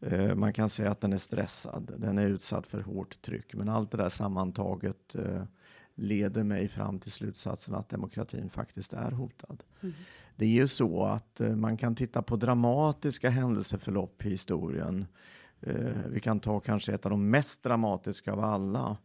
Eh, 0.00 0.34
man 0.34 0.52
kan 0.52 0.68
säga 0.68 0.90
att 0.90 1.00
den 1.00 1.12
är 1.12 1.18
stressad, 1.18 1.92
den 1.98 2.18
är 2.18 2.28
utsatt 2.28 2.66
för 2.66 2.80
hårt 2.80 3.22
tryck, 3.22 3.54
men 3.54 3.68
allt 3.68 3.90
det 3.90 3.96
där 3.96 4.08
sammantaget 4.08 5.14
eh, 5.14 5.42
leder 5.94 6.44
mig 6.44 6.68
fram 6.68 6.98
till 6.98 7.12
slutsatsen 7.12 7.74
att 7.74 7.88
demokratin 7.88 8.50
faktiskt 8.50 8.92
är 8.92 9.10
hotad. 9.10 9.62
Mm. 9.80 9.94
Det 10.36 10.44
är 10.44 10.50
ju 10.50 10.68
så 10.68 11.04
att 11.04 11.40
man 11.56 11.76
kan 11.76 11.94
titta 11.94 12.22
på 12.22 12.36
dramatiska 12.36 13.30
händelseförlopp 13.30 14.24
i 14.24 14.30
historien 14.30 15.06
Eh, 15.06 15.35
Eh, 15.66 15.96
vi 16.08 16.20
kan 16.20 16.40
ta 16.40 16.60
kanske 16.60 16.94
ett 16.94 17.06
av 17.06 17.10
de 17.10 17.30
mest 17.30 17.62
dramatiska 17.62 18.32
av 18.32 18.40
alla. 18.40 18.96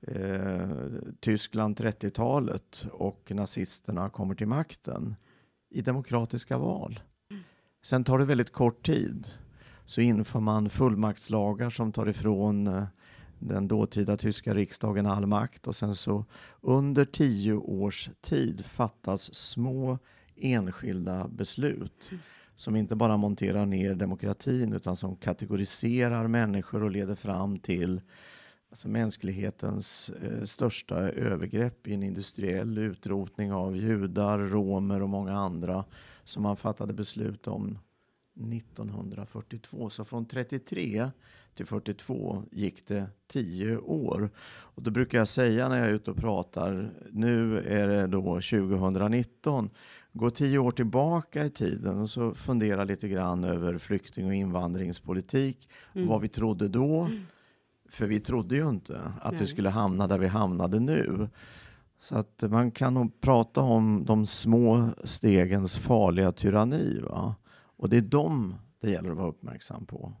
Eh, 0.00 0.68
Tyskland 1.20 1.76
30-talet 1.76 2.86
och 2.92 3.32
nazisterna 3.34 4.10
kommer 4.10 4.34
till 4.34 4.46
makten 4.46 5.16
i 5.70 5.80
demokratiska 5.82 6.58
val. 6.58 7.00
Sen 7.82 8.04
tar 8.04 8.18
det 8.18 8.24
väldigt 8.24 8.52
kort 8.52 8.86
tid. 8.86 9.28
Så 9.86 10.00
inför 10.00 10.40
man 10.40 10.70
fullmaktslagar 10.70 11.70
som 11.70 11.92
tar 11.92 12.08
ifrån 12.08 12.66
eh, 12.66 12.84
den 13.38 13.68
dåtida 13.68 14.16
tyska 14.16 14.54
riksdagen 14.54 15.06
all 15.06 15.26
makt 15.26 15.66
och 15.66 15.76
sen 15.76 15.94
så 15.94 16.24
under 16.60 17.04
tio 17.04 17.54
års 17.54 18.10
tid 18.20 18.64
fattas 18.66 19.34
små 19.34 19.98
enskilda 20.36 21.28
beslut 21.28 22.10
som 22.56 22.76
inte 22.76 22.96
bara 22.96 23.16
monterar 23.16 23.66
ner 23.66 23.94
demokratin 23.94 24.72
utan 24.72 24.96
som 24.96 25.16
kategoriserar 25.16 26.28
människor 26.28 26.82
och 26.82 26.90
leder 26.90 27.14
fram 27.14 27.58
till 27.58 28.00
alltså 28.70 28.88
mänsklighetens 28.88 30.10
eh, 30.22 30.44
största 30.44 30.96
övergrepp 30.96 31.88
i 31.88 31.94
en 31.94 32.02
industriell 32.02 32.78
utrotning 32.78 33.52
av 33.52 33.76
judar, 33.76 34.38
romer 34.38 35.02
och 35.02 35.08
många 35.08 35.32
andra 35.32 35.84
som 36.24 36.42
man 36.42 36.56
fattade 36.56 36.92
beslut 36.92 37.46
om 37.48 37.78
1942. 38.52 39.90
Så 39.90 40.04
från 40.04 40.26
33 40.26 41.10
till 41.54 41.66
42 41.66 42.42
gick 42.50 42.86
det 42.86 43.06
10 43.26 43.76
år. 43.76 44.30
Och 44.46 44.82
då 44.82 44.90
brukar 44.90 45.18
jag 45.18 45.28
säga 45.28 45.68
när 45.68 45.78
jag 45.78 45.88
är 45.88 45.92
ute 45.92 46.10
och 46.10 46.16
pratar, 46.16 46.90
nu 47.10 47.58
är 47.58 47.88
det 47.88 48.06
då 48.06 48.22
2019 48.22 49.70
gå 50.14 50.30
tio 50.30 50.58
år 50.58 50.70
tillbaka 50.70 51.44
i 51.44 51.50
tiden 51.50 51.98
och 51.98 52.10
så 52.10 52.34
fundera 52.34 52.84
lite 52.84 53.08
grann 53.08 53.44
över 53.44 53.78
flykting 53.78 54.26
och 54.26 54.34
invandringspolitik, 54.34 55.68
mm. 55.94 56.08
vad 56.08 56.20
vi 56.20 56.28
trodde 56.28 56.68
då. 56.68 57.00
Mm. 57.00 57.20
För 57.88 58.06
vi 58.06 58.20
trodde 58.20 58.56
ju 58.56 58.68
inte 58.68 59.00
att 59.20 59.32
Nej. 59.32 59.40
vi 59.40 59.46
skulle 59.46 59.70
hamna 59.70 60.06
där 60.06 60.18
vi 60.18 60.26
hamnade 60.26 60.80
nu. 60.80 61.28
Så 62.00 62.16
att 62.16 62.44
man 62.48 62.70
kan 62.70 62.94
nog 62.94 63.20
prata 63.20 63.60
om 63.60 64.04
de 64.04 64.26
små 64.26 64.88
stegens 65.04 65.76
farliga 65.76 66.32
tyranni. 66.32 67.00
Va? 67.00 67.34
Och 67.76 67.88
det 67.88 67.96
är 67.96 68.02
dem 68.02 68.54
det 68.80 68.90
gäller 68.90 69.10
att 69.10 69.16
vara 69.16 69.28
uppmärksam 69.28 69.86
på. 69.86 70.12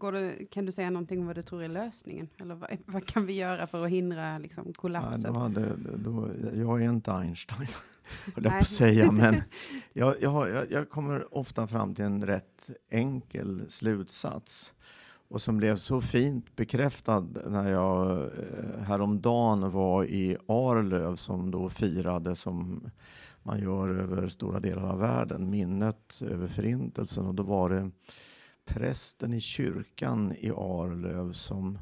Mm. 0.00 0.14
Det, 0.14 0.44
kan 0.44 0.66
du 0.66 0.72
säga 0.72 0.90
någonting 0.90 1.20
om 1.20 1.26
vad 1.26 1.36
du 1.36 1.42
tror 1.42 1.62
är 1.62 1.68
lösningen? 1.68 2.28
Eller 2.38 2.54
vad, 2.54 2.70
vad 2.86 3.06
kan 3.06 3.26
vi 3.26 3.32
göra 3.32 3.66
för 3.66 3.84
att 3.84 3.90
hindra 3.90 4.38
liksom, 4.38 4.72
kollapsen? 4.72 5.22
Ja, 5.24 5.32
då 5.32 5.38
hade, 5.38 5.76
då, 5.96 6.30
jag 6.54 6.82
är 6.82 6.90
inte 6.90 7.12
Einstein 7.12 7.68
höll 8.34 8.44
jag 8.44 8.52
på 8.52 8.58
att 8.58 8.66
säga. 8.66 9.12
Men 9.12 9.36
jag, 9.92 10.14
jag, 10.20 10.66
jag 10.70 10.90
kommer 10.90 11.34
ofta 11.34 11.66
fram 11.66 11.94
till 11.94 12.04
en 12.04 12.26
rätt 12.26 12.70
enkel 12.90 13.62
slutsats 13.68 14.74
och 15.28 15.42
som 15.42 15.56
blev 15.56 15.76
så 15.76 16.00
fint 16.00 16.56
bekräftad 16.56 17.26
när 17.46 17.72
jag 17.72 18.20
eh, 18.20 18.82
häromdagen 18.82 19.70
var 19.70 20.04
i 20.04 20.36
Arlöv 20.46 21.16
som 21.16 21.50
då 21.50 21.68
firade 21.68 22.36
som 22.36 22.90
man 23.42 23.60
gör 23.60 23.88
över 23.88 24.28
stora 24.28 24.60
delar 24.60 24.82
av 24.82 24.98
världen, 24.98 25.50
minnet 25.50 26.22
över 26.22 26.46
förintelsen. 26.46 27.26
Och 27.26 27.34
då 27.34 27.42
var 27.42 27.70
det 27.70 27.90
prästen 28.68 29.32
i 29.32 29.40
kyrkan 29.40 30.34
i 30.38 30.50
Arlöv 30.50 31.32
som 31.32 31.78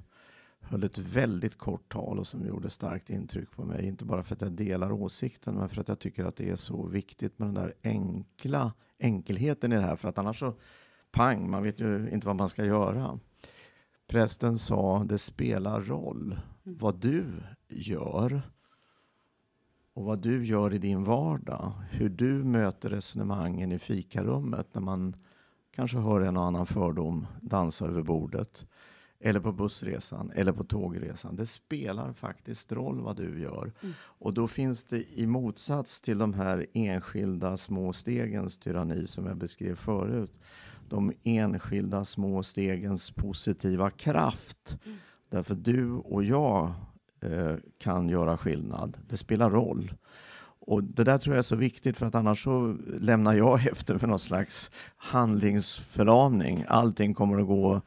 höll 0.60 0.84
ett 0.84 0.98
väldigt 0.98 1.58
kort 1.58 1.92
tal 1.92 2.18
och 2.18 2.26
som 2.26 2.46
gjorde 2.46 2.70
starkt 2.70 3.10
intryck 3.10 3.50
på 3.50 3.64
mig. 3.64 3.86
Inte 3.86 4.04
bara 4.04 4.22
för 4.22 4.34
att 4.34 4.42
jag 4.42 4.52
delar 4.52 4.92
åsikten, 4.92 5.54
men 5.54 5.68
för 5.68 5.80
att 5.80 5.88
jag 5.88 5.98
tycker 5.98 6.24
att 6.24 6.36
det 6.36 6.50
är 6.50 6.56
så 6.56 6.86
viktigt 6.86 7.38
med 7.38 7.48
den 7.48 7.54
där 7.54 7.74
enkla 7.82 8.72
enkelheten 8.98 9.72
i 9.72 9.76
det 9.76 9.82
här. 9.82 9.96
För 9.96 10.08
att 10.08 10.18
annars 10.18 10.38
så, 10.38 10.54
pang, 11.10 11.50
man 11.50 11.62
vet 11.62 11.80
ju 11.80 12.10
inte 12.10 12.26
vad 12.26 12.36
man 12.36 12.48
ska 12.48 12.64
göra. 12.64 13.18
Prästen 14.06 14.58
sa, 14.58 15.04
det 15.04 15.18
spelar 15.18 15.80
roll 15.80 16.32
mm. 16.32 16.78
vad 16.78 17.00
du 17.00 17.26
gör 17.68 18.42
och 19.94 20.04
vad 20.04 20.18
du 20.18 20.46
gör 20.46 20.74
i 20.74 20.78
din 20.78 21.04
vardag. 21.04 21.72
Hur 21.90 22.08
du 22.08 22.44
möter 22.44 22.90
resonemangen 22.90 23.72
i 23.72 23.78
fikarummet 23.78 24.74
när 24.74 24.82
man 24.82 25.16
kanske 25.76 25.98
hör 25.98 26.20
en 26.20 26.36
och 26.36 26.42
annan 26.42 26.66
fördom 26.66 27.26
dansa 27.40 27.86
över 27.86 28.02
bordet 28.02 28.66
eller 29.20 29.40
på 29.40 29.52
bussresan 29.52 30.32
eller 30.34 30.52
på 30.52 30.64
tågresan. 30.64 31.36
Det 31.36 31.46
spelar 31.46 32.12
faktiskt 32.12 32.72
roll 32.72 33.00
vad 33.00 33.16
du 33.16 33.40
gör. 33.40 33.72
Mm. 33.82 33.94
Och 34.00 34.34
då 34.34 34.48
finns 34.48 34.84
det 34.84 35.04
i 35.20 35.26
motsats 35.26 36.00
till 36.00 36.18
de 36.18 36.34
här 36.34 36.66
enskilda 36.72 37.56
små 37.56 37.92
stegens 37.92 38.58
tyranni 38.58 39.06
som 39.06 39.26
jag 39.26 39.36
beskrev 39.36 39.74
förut, 39.74 40.40
de 40.88 41.12
enskilda 41.22 42.04
små 42.04 42.42
stegens 42.42 43.10
positiva 43.10 43.90
kraft. 43.90 44.78
Mm. 44.84 44.98
Därför 45.30 45.54
du 45.54 45.90
och 45.92 46.24
jag 46.24 46.72
eh, 47.20 47.56
kan 47.78 48.08
göra 48.08 48.36
skillnad. 48.36 48.98
Det 49.08 49.16
spelar 49.16 49.50
roll. 49.50 49.92
Och 50.66 50.84
det 50.84 51.04
där 51.04 51.18
tror 51.18 51.34
jag 51.34 51.38
är 51.38 51.42
så 51.42 51.56
viktigt 51.56 51.96
för 51.96 52.06
att 52.06 52.14
annars 52.14 52.44
så 52.44 52.76
lämnar 53.00 53.32
jag 53.34 53.66
efter 53.72 53.94
med 53.94 54.08
någon 54.08 54.18
slags 54.18 54.70
handlingsförlamning. 54.96 56.64
Allting 56.68 57.14
kommer 57.14 57.40
att 57.40 57.46
gå 57.46 57.80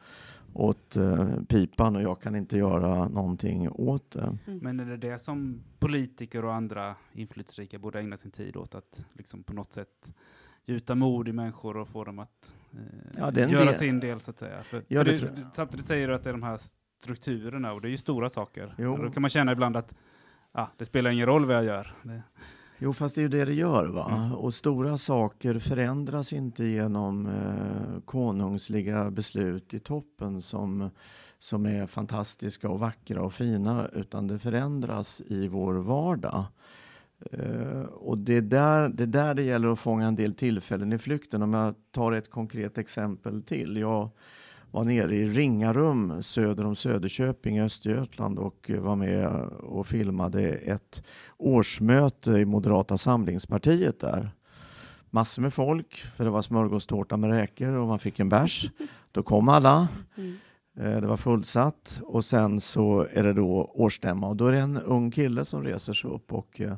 åt 0.52 0.96
uh, 0.96 1.42
pipan 1.48 1.96
och 1.96 2.02
jag 2.02 2.20
kan 2.20 2.36
inte 2.36 2.58
göra 2.58 3.08
någonting 3.08 3.68
åt 3.70 4.10
det. 4.10 4.36
Mm. 4.46 4.58
Men 4.58 4.80
är 4.80 4.84
det 4.84 4.96
det 4.96 5.18
som 5.18 5.62
politiker 5.78 6.44
och 6.44 6.54
andra 6.54 6.94
inflytelserika 7.12 7.78
borde 7.78 8.00
ägna 8.00 8.16
sin 8.16 8.30
tid 8.30 8.56
åt? 8.56 8.74
Att 8.74 9.04
liksom 9.12 9.42
på 9.42 9.52
något 9.52 9.72
sätt 9.72 10.12
gjuta 10.66 10.94
mod 10.94 11.28
i 11.28 11.32
människor 11.32 11.76
och 11.76 11.88
få 11.88 12.04
dem 12.04 12.18
att 12.18 12.54
uh, 12.74 12.80
ja, 13.16 13.32
göra 13.32 13.64
del. 13.64 13.74
sin 13.74 14.00
del 14.00 14.20
så 14.20 14.30
att 14.30 14.38
säga. 14.38 14.62
För, 14.62 14.84
ja, 14.88 15.04
för 15.04 15.12
det, 15.12 15.46
samtidigt 15.52 15.86
säger 15.86 16.08
du 16.08 16.14
att 16.14 16.24
det 16.24 16.30
är 16.30 16.34
de 16.34 16.42
här 16.42 16.60
strukturerna 17.00 17.72
och 17.72 17.80
det 17.80 17.88
är 17.88 17.90
ju 17.90 17.96
stora 17.96 18.28
saker. 18.28 18.74
Jo. 18.78 18.96
Då 18.96 19.10
kan 19.10 19.22
man 19.22 19.30
känna 19.30 19.52
ibland 19.52 19.76
att 19.76 19.94
ah, 20.52 20.66
det 20.76 20.84
spelar 20.84 21.10
ingen 21.10 21.26
roll 21.26 21.44
vad 21.44 21.56
jag 21.56 21.64
gör. 21.64 21.94
Det, 22.02 22.22
Jo, 22.82 22.92
fast 22.92 23.14
det 23.14 23.20
är 23.20 23.22
ju 23.22 23.28
det 23.28 23.44
det 23.44 23.54
gör. 23.54 23.86
Va? 23.86 24.10
Mm. 24.10 24.34
Och 24.34 24.54
stora 24.54 24.98
saker 24.98 25.58
förändras 25.58 26.32
inte 26.32 26.64
genom 26.64 27.26
eh, 27.26 28.00
konungsliga 28.04 29.10
beslut 29.10 29.74
i 29.74 29.78
toppen 29.78 30.42
som, 30.42 30.90
som 31.38 31.66
är 31.66 31.86
fantastiska 31.86 32.68
och 32.68 32.78
vackra 32.78 33.22
och 33.22 33.32
fina, 33.32 33.88
utan 33.92 34.26
det 34.26 34.38
förändras 34.38 35.22
i 35.26 35.48
vår 35.48 35.74
vardag. 35.74 36.44
Eh, 37.32 37.82
och 37.82 38.18
det 38.18 38.36
är, 38.36 38.40
där, 38.40 38.88
det 38.88 39.02
är 39.02 39.06
där 39.06 39.34
det 39.34 39.42
gäller 39.42 39.68
att 39.68 39.78
fånga 39.78 40.06
en 40.06 40.16
del 40.16 40.34
tillfällen 40.34 40.92
i 40.92 40.98
flykten. 40.98 41.42
Om 41.42 41.54
jag 41.54 41.74
tar 41.90 42.12
ett 42.12 42.30
konkret 42.30 42.78
exempel 42.78 43.42
till. 43.42 43.76
Jag 43.76 44.10
var 44.70 44.84
nere 44.84 45.16
i 45.16 45.26
Ringarum 45.26 46.22
söder 46.22 46.66
om 46.66 46.76
Söderköping 46.76 47.56
i 47.56 47.62
Östergötland 47.62 48.38
och 48.38 48.70
var 48.78 48.96
med 48.96 49.26
och 49.48 49.86
filmade 49.86 50.48
ett 50.48 51.02
årsmöte 51.36 52.30
i 52.30 52.44
Moderata 52.44 52.98
samlingspartiet 52.98 54.00
där. 54.00 54.30
Massor 55.10 55.42
med 55.42 55.54
folk, 55.54 55.96
för 56.16 56.24
det 56.24 56.30
var 56.30 56.42
smörgåstårta 56.42 57.16
med 57.16 57.30
räkor 57.30 57.68
och 57.68 57.88
man 57.88 57.98
fick 57.98 58.20
en 58.20 58.28
bärs. 58.28 58.70
Då 59.12 59.22
kom 59.22 59.48
alla. 59.48 59.88
Mm. 60.16 60.36
Det 60.74 61.06
var 61.06 61.16
fullsatt 61.16 62.00
och 62.02 62.24
sen 62.24 62.60
så 62.60 63.06
är 63.12 63.22
det 63.22 63.32
då 63.32 63.72
årsstämma 63.74 64.28
och 64.28 64.36
då 64.36 64.46
är 64.46 64.52
det 64.52 64.58
en 64.58 64.76
ung 64.76 65.10
kille 65.10 65.44
som 65.44 65.64
reser 65.64 65.92
sig 65.92 66.10
upp 66.10 66.32
och 66.32 66.60
eh, 66.60 66.74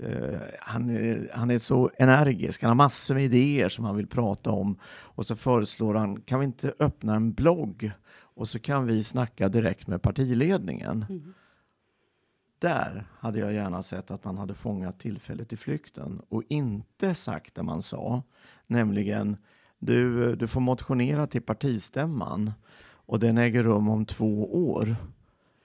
Uh, 0.00 0.38
han, 0.60 0.90
är, 0.90 1.30
han 1.34 1.50
är 1.50 1.58
så 1.58 1.90
energisk, 1.98 2.62
han 2.62 2.68
har 2.68 2.74
massor 2.74 3.14
med 3.14 3.24
idéer 3.24 3.68
som 3.68 3.84
han 3.84 3.96
vill 3.96 4.06
prata 4.06 4.50
om. 4.50 4.78
Och 4.84 5.26
så 5.26 5.36
föreslår 5.36 5.94
han, 5.94 6.20
kan 6.20 6.38
vi 6.38 6.44
inte 6.44 6.74
öppna 6.78 7.14
en 7.14 7.32
blogg 7.32 7.92
och 8.34 8.48
så 8.48 8.58
kan 8.58 8.86
vi 8.86 9.04
snacka 9.04 9.48
direkt 9.48 9.86
med 9.86 10.02
partiledningen. 10.02 11.04
Mm. 11.08 11.34
Där 12.58 13.06
hade 13.18 13.38
jag 13.38 13.52
gärna 13.52 13.82
sett 13.82 14.10
att 14.10 14.24
man 14.24 14.38
hade 14.38 14.54
fångat 14.54 15.00
tillfället 15.00 15.52
i 15.52 15.56
flykten 15.56 16.22
och 16.28 16.42
inte 16.48 17.14
sagt 17.14 17.54
det 17.54 17.62
man 17.62 17.82
sa, 17.82 18.22
nämligen 18.66 19.36
du, 19.78 20.36
du 20.36 20.46
får 20.46 20.60
motionera 20.60 21.26
till 21.26 21.42
partistämman 21.42 22.52
och 22.82 23.18
den 23.18 23.38
äger 23.38 23.62
rum 23.62 23.88
om 23.88 24.06
två 24.06 24.66
år. 24.70 24.96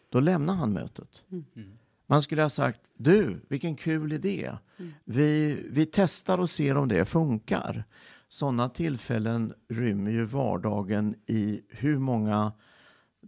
Då 0.09 0.19
lämnar 0.19 0.53
han 0.53 0.73
mötet. 0.73 1.23
Mm. 1.31 1.77
Mm. 2.07 2.15
Man 2.15 2.21
skulle 2.21 2.41
ha 2.41 2.49
sagt, 2.49 2.79
du, 2.97 3.41
vilken 3.49 3.75
kul 3.75 4.13
idé. 4.13 4.57
Mm. 4.77 4.93
Vi, 5.03 5.59
vi 5.69 5.85
testar 5.85 6.37
och 6.37 6.49
ser 6.49 6.77
om 6.77 6.87
det 6.87 7.05
funkar. 7.05 7.83
Sådana 8.29 8.69
tillfällen 8.69 9.53
rymmer 9.69 10.11
ju 10.11 10.25
vardagen 10.25 11.15
i 11.25 11.61
hur 11.69 11.99
många 11.99 12.51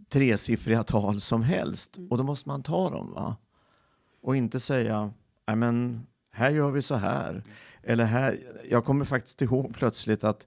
tresiffriga 0.08 0.82
tal 0.82 1.20
som 1.20 1.42
helst. 1.42 1.96
Mm. 1.96 2.10
Och 2.10 2.18
då 2.18 2.24
måste 2.24 2.48
man 2.48 2.62
ta 2.62 2.90
dem. 2.90 3.12
Va? 3.12 3.36
Och 4.22 4.36
inte 4.36 4.60
säga, 4.60 5.12
men 5.46 6.06
här 6.30 6.50
gör 6.50 6.70
vi 6.70 6.82
så 6.82 6.94
här. 6.94 7.44
Eller 7.82 8.04
här, 8.04 8.40
jag 8.70 8.84
kommer 8.84 9.04
faktiskt 9.04 9.42
ihåg 9.42 9.74
plötsligt 9.74 10.24
att 10.24 10.46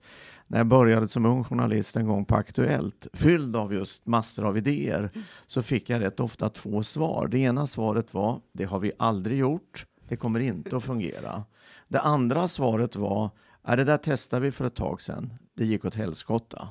när 0.53 0.60
jag 0.60 0.67
började 0.67 1.07
som 1.07 1.25
ung 1.25 1.43
journalist 1.43 1.95
en 1.95 2.07
gång 2.07 2.25
på 2.25 2.36
Aktuellt, 2.36 3.07
fylld 3.13 3.55
av 3.55 3.74
just 3.74 4.05
massor 4.05 4.45
av 4.45 4.57
idéer, 4.57 5.10
så 5.48 5.62
fick 5.62 5.89
jag 5.89 6.01
rätt 6.01 6.19
ofta 6.19 6.50
två 6.50 6.83
svar. 6.83 7.27
Det 7.27 7.38
ena 7.39 7.67
svaret 7.67 8.13
var, 8.13 8.41
det 8.51 8.63
har 8.63 8.79
vi 8.79 8.91
aldrig 8.98 9.39
gjort, 9.39 9.86
det 10.07 10.15
kommer 10.15 10.39
inte 10.39 10.77
att 10.77 10.83
fungera. 10.83 11.43
Det 11.88 12.00
andra 12.00 12.48
svaret 12.48 12.95
var, 12.95 13.29
är 13.63 13.77
det 13.77 13.83
där 13.83 13.98
testade 13.98 14.41
vi 14.41 14.51
för 14.51 14.65
ett 14.65 14.75
tag 14.75 15.01
sedan, 15.01 15.33
det 15.53 15.65
gick 15.65 15.86
åt 15.86 15.95
helskotta. 15.95 16.67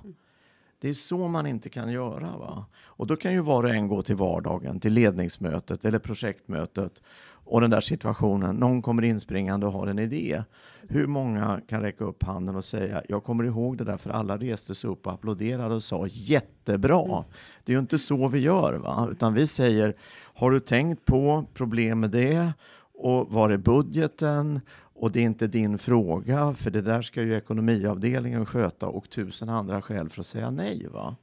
Det 0.80 0.88
är 0.88 0.94
så 0.94 1.28
man 1.28 1.46
inte 1.46 1.68
kan 1.68 1.92
göra. 1.92 2.36
Va? 2.38 2.66
Och 2.80 3.06
då 3.06 3.16
kan 3.16 3.32
ju 3.32 3.40
var 3.40 3.64
och 3.64 3.70
en 3.70 3.88
gå 3.88 4.02
till 4.02 4.16
vardagen, 4.16 4.80
till 4.80 4.92
ledningsmötet 4.92 5.84
eller 5.84 5.98
projektmötet 5.98 7.02
och 7.44 7.60
den 7.60 7.70
där 7.70 7.80
situationen, 7.80 8.56
någon 8.56 8.82
kommer 8.82 9.02
inspringande 9.02 9.66
och 9.66 9.72
har 9.72 9.86
en 9.86 9.98
idé. 9.98 10.42
Hur 10.88 11.06
många 11.06 11.60
kan 11.68 11.82
räcka 11.82 12.04
upp 12.04 12.22
handen 12.22 12.56
och 12.56 12.64
säga, 12.64 13.02
jag 13.08 13.24
kommer 13.24 13.44
ihåg 13.44 13.76
det 13.78 13.84
där 13.84 13.96
för 13.96 14.10
alla 14.10 14.36
reste 14.36 14.74
sig 14.74 14.90
upp 14.90 15.06
och 15.06 15.12
applåderade 15.12 15.74
och 15.74 15.82
sa 15.82 16.06
jättebra. 16.06 17.04
Mm. 17.04 17.24
Det 17.64 17.72
är 17.72 17.74
ju 17.74 17.80
inte 17.80 17.98
så 17.98 18.28
vi 18.28 18.38
gör, 18.38 18.74
va? 18.74 19.08
utan 19.12 19.34
vi 19.34 19.46
säger, 19.46 19.94
har 20.34 20.50
du 20.50 20.60
tänkt 20.60 21.04
på 21.04 21.44
problem 21.54 22.00
med 22.00 22.10
det? 22.10 22.52
Och 22.94 23.32
var 23.32 23.50
är 23.50 23.56
budgeten? 23.56 24.60
Och 24.94 25.12
det 25.12 25.20
är 25.20 25.24
inte 25.24 25.46
din 25.46 25.78
fråga, 25.78 26.54
för 26.54 26.70
det 26.70 26.80
där 26.80 27.02
ska 27.02 27.22
ju 27.22 27.36
ekonomiavdelningen 27.36 28.46
sköta 28.46 28.86
och 28.86 29.10
tusen 29.10 29.48
andra 29.48 29.82
skäl 29.82 30.08
för 30.08 30.20
att 30.20 30.26
säga 30.26 30.50
nej. 30.50 30.86
va? 30.92 31.16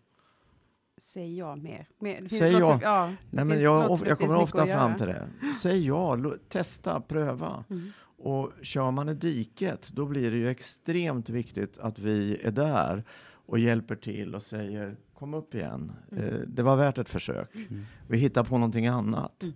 Säg 1.13 1.37
ja 1.37 1.55
mer. 1.55 1.87
mer. 1.99 2.27
Säg 2.27 2.51
ja. 2.51 2.79
ja. 2.81 3.11
Nej, 3.29 3.45
men 3.45 3.61
jag, 3.61 3.99
jag 4.05 4.19
kommer 4.19 4.35
ofta 4.35 4.67
fram 4.67 4.95
till 4.95 5.07
det. 5.07 5.27
Säg 5.61 5.87
ja, 5.87 6.17
testa, 6.49 7.01
pröva. 7.01 7.63
Mm. 7.69 7.91
Och 8.17 8.51
kör 8.61 8.91
man 8.91 9.09
i 9.09 9.13
diket, 9.13 9.89
då 9.93 10.05
blir 10.05 10.31
det 10.31 10.37
ju 10.37 10.49
extremt 10.49 11.29
viktigt 11.29 11.79
att 11.79 11.99
vi 11.99 12.41
är 12.43 12.51
där 12.51 13.03
och 13.45 13.59
hjälper 13.59 13.95
till 13.95 14.35
och 14.35 14.43
säger 14.43 14.95
kom 15.13 15.33
upp 15.33 15.55
igen. 15.55 15.91
Mm. 16.11 16.25
Eh, 16.25 16.39
det 16.47 16.63
var 16.63 16.75
värt 16.75 16.97
ett 16.97 17.09
försök. 17.09 17.55
Mm. 17.55 17.85
Vi 18.07 18.17
hittar 18.17 18.43
på 18.43 18.57
någonting 18.57 18.87
annat. 18.87 19.43
Mm. 19.43 19.55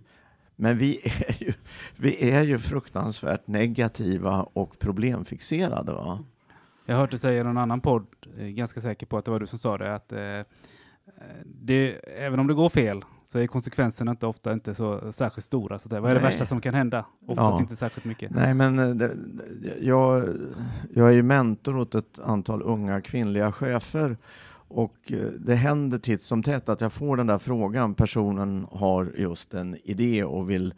Men 0.56 0.78
vi 0.78 1.00
är, 1.04 1.42
ju, 1.42 1.52
vi 1.96 2.30
är 2.30 2.42
ju 2.42 2.58
fruktansvärt 2.58 3.46
negativa 3.46 4.42
och 4.42 4.78
problemfixerade. 4.78 5.92
Va? 5.92 6.24
Jag 6.86 6.94
har 6.94 7.00
hört 7.00 7.10
dig 7.10 7.20
säga 7.20 7.40
i 7.40 7.44
någon 7.44 7.58
annan 7.58 7.80
podd, 7.80 8.06
eh, 8.38 8.46
ganska 8.46 8.80
säker 8.80 9.06
på 9.06 9.18
att 9.18 9.24
det 9.24 9.30
var 9.30 9.40
du 9.40 9.46
som 9.46 9.58
sa 9.58 9.78
det, 9.78 9.94
att 9.94 10.12
eh, 10.12 10.40
det, 11.44 11.92
även 12.18 12.40
om 12.40 12.46
det 12.46 12.54
går 12.54 12.68
fel 12.68 13.04
så 13.24 13.38
är 13.38 13.46
konsekvenserna 13.46 14.10
inte 14.10 14.26
ofta 14.26 14.52
inte 14.52 14.74
så 14.74 15.12
särskilt 15.12 15.44
stora. 15.44 15.78
Så 15.78 15.88
Vad 16.00 16.10
är 16.10 16.14
det 16.14 16.20
värsta 16.20 16.46
som 16.46 16.60
kan 16.60 16.74
hända? 16.74 17.04
Oftast 17.26 17.52
ja. 17.52 17.60
inte 17.60 17.76
särskilt 17.76 18.04
mycket. 18.04 18.30
Nej, 18.30 18.54
men 18.54 18.78
eh, 18.78 18.88
det, 18.88 19.16
jag, 19.80 20.28
jag 20.94 21.08
är 21.08 21.12
ju 21.12 21.22
mentor 21.22 21.78
åt 21.78 21.94
ett 21.94 22.18
antal 22.18 22.62
unga 22.62 23.00
kvinnliga 23.00 23.52
chefer 23.52 24.16
och 24.68 25.12
eh, 25.12 25.18
det 25.38 25.54
händer 25.54 25.98
titt 25.98 26.22
som 26.22 26.42
tätt 26.42 26.68
att 26.68 26.80
jag 26.80 26.92
får 26.92 27.16
den 27.16 27.26
där 27.26 27.38
frågan. 27.38 27.94
Personen 27.94 28.66
har 28.70 29.12
just 29.16 29.54
en 29.54 29.76
idé 29.84 30.24
och 30.24 30.50
vill 30.50 30.74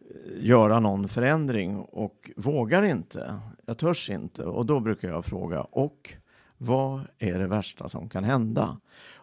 eh, 0.00 0.46
göra 0.46 0.80
någon 0.80 1.08
förändring 1.08 1.76
och 1.76 2.30
vågar 2.36 2.82
inte. 2.82 3.38
Jag 3.66 3.78
törs 3.78 4.10
inte 4.10 4.44
och 4.44 4.66
då 4.66 4.80
brukar 4.80 5.08
jag 5.08 5.24
fråga 5.24 5.62
och 5.62 6.14
vad 6.58 7.00
är 7.18 7.38
det 7.38 7.46
värsta 7.46 7.88
som 7.88 8.08
kan 8.08 8.24
hända? 8.24 8.76